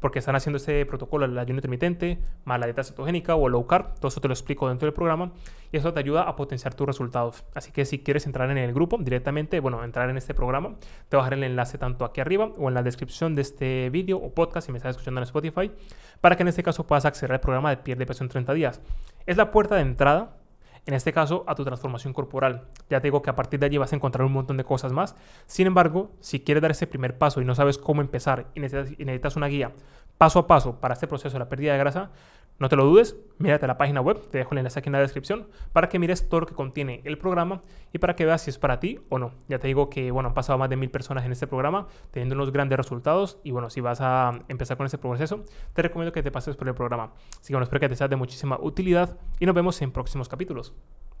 porque 0.00 0.18
están 0.18 0.36
haciendo 0.36 0.58
este 0.58 0.84
protocolo 0.86 1.26
del 1.26 1.38
ayuno 1.38 1.58
intermitente, 1.58 2.18
más 2.44 2.60
la 2.60 2.66
dieta 2.66 2.84
cetogénica 2.84 3.34
o 3.34 3.48
low 3.48 3.66
carb. 3.66 3.94
Todo 3.94 4.08
eso 4.08 4.20
te 4.20 4.28
lo 4.28 4.34
explico 4.34 4.68
dentro 4.68 4.86
del 4.86 4.94
programa 4.94 5.32
y 5.72 5.76
eso 5.76 5.92
te 5.92 6.00
ayuda 6.00 6.22
a 6.22 6.36
potenciar 6.36 6.74
tus 6.74 6.86
resultados. 6.86 7.44
Así 7.54 7.72
que 7.72 7.84
si 7.84 7.98
quieres 7.98 8.26
entrar 8.26 8.50
en 8.50 8.58
el 8.58 8.72
grupo 8.72 8.98
directamente, 8.98 9.60
bueno, 9.60 9.82
entrar 9.84 10.10
en 10.10 10.16
este 10.16 10.34
programa, 10.34 10.76
te 11.08 11.16
voy 11.16 11.22
a 11.22 11.24
dejar 11.24 11.38
el 11.38 11.44
enlace 11.44 11.78
tanto 11.78 12.04
aquí 12.04 12.20
arriba 12.20 12.52
o 12.56 12.68
en 12.68 12.74
la 12.74 12.82
descripción 12.82 13.34
de 13.34 13.42
este 13.42 13.90
vídeo 13.90 14.18
o 14.18 14.32
podcast 14.32 14.66
si 14.66 14.72
me 14.72 14.78
estás 14.78 14.90
escuchando 14.90 15.20
en 15.20 15.24
Spotify, 15.24 15.70
para 16.20 16.36
que 16.36 16.42
en 16.42 16.48
este 16.48 16.62
caso 16.62 16.86
puedas 16.86 17.04
acceder 17.04 17.32
al 17.32 17.40
programa 17.40 17.70
de 17.70 17.78
pierde 17.78 18.06
peso 18.06 18.24
en 18.24 18.30
30 18.30 18.54
días. 18.54 18.80
Es 19.26 19.36
la 19.36 19.50
puerta 19.50 19.74
de 19.74 19.82
entrada 19.82 20.37
en 20.88 20.94
este 20.94 21.12
caso 21.12 21.44
a 21.46 21.54
tu 21.54 21.66
transformación 21.66 22.14
corporal. 22.14 22.62
Ya 22.88 22.98
te 23.02 23.08
digo 23.08 23.20
que 23.20 23.28
a 23.28 23.36
partir 23.36 23.60
de 23.60 23.66
allí 23.66 23.76
vas 23.76 23.92
a 23.92 23.96
encontrar 23.96 24.24
un 24.24 24.32
montón 24.32 24.56
de 24.56 24.64
cosas 24.64 24.90
más. 24.90 25.16
Sin 25.46 25.66
embargo, 25.66 26.12
si 26.20 26.40
quieres 26.40 26.62
dar 26.62 26.70
ese 26.70 26.86
primer 26.86 27.18
paso 27.18 27.42
y 27.42 27.44
no 27.44 27.54
sabes 27.54 27.76
cómo 27.76 28.00
empezar 28.00 28.46
y 28.54 28.60
necesitas, 28.60 29.36
una 29.36 29.48
guía 29.48 29.72
paso 30.16 30.38
a 30.38 30.46
paso 30.46 30.80
para 30.80 30.94
este 30.94 31.06
proceso 31.06 31.34
de 31.34 31.40
la 31.40 31.50
pérdida 31.50 31.72
de 31.72 31.78
grasa, 31.78 32.10
no 32.58 32.68
te 32.68 32.76
lo 32.76 32.84
dudes, 32.84 33.16
mírate 33.38 33.66
la 33.66 33.78
página 33.78 34.00
web, 34.00 34.20
te 34.30 34.38
dejo 34.38 34.52
el 34.52 34.58
enlace 34.58 34.80
aquí 34.80 34.88
en 34.88 34.94
la 34.94 35.00
descripción 35.00 35.46
para 35.72 35.88
que 35.88 35.98
mires 35.98 36.28
todo 36.28 36.40
lo 36.40 36.46
que 36.46 36.54
contiene 36.54 37.02
el 37.04 37.16
programa 37.16 37.62
y 37.92 37.98
para 37.98 38.16
que 38.16 38.26
veas 38.26 38.42
si 38.42 38.50
es 38.50 38.58
para 38.58 38.80
ti 38.80 39.00
o 39.08 39.18
no. 39.18 39.32
Ya 39.48 39.58
te 39.58 39.68
digo 39.68 39.88
que, 39.90 40.10
bueno, 40.10 40.30
han 40.30 40.34
pasado 40.34 40.58
más 40.58 40.68
de 40.68 40.76
mil 40.76 40.90
personas 40.90 41.24
en 41.24 41.32
este 41.32 41.46
programa 41.46 41.86
teniendo 42.10 42.34
unos 42.34 42.52
grandes 42.52 42.76
resultados 42.76 43.38
y, 43.44 43.52
bueno, 43.52 43.70
si 43.70 43.80
vas 43.80 44.00
a 44.00 44.40
empezar 44.48 44.76
con 44.76 44.86
este 44.86 44.98
proceso, 44.98 45.44
te 45.72 45.82
recomiendo 45.82 46.12
que 46.12 46.22
te 46.22 46.30
pases 46.30 46.56
por 46.56 46.66
el 46.68 46.74
programa. 46.74 47.12
Así 47.38 47.48
que, 47.48 47.54
bueno, 47.54 47.64
espero 47.64 47.80
que 47.80 47.88
te 47.88 47.96
sea 47.96 48.08
de 48.08 48.16
muchísima 48.16 48.58
utilidad 48.60 49.16
y 49.38 49.46
nos 49.46 49.54
vemos 49.54 49.80
en 49.82 49.92
próximos 49.92 50.28
capítulos. 50.28 50.74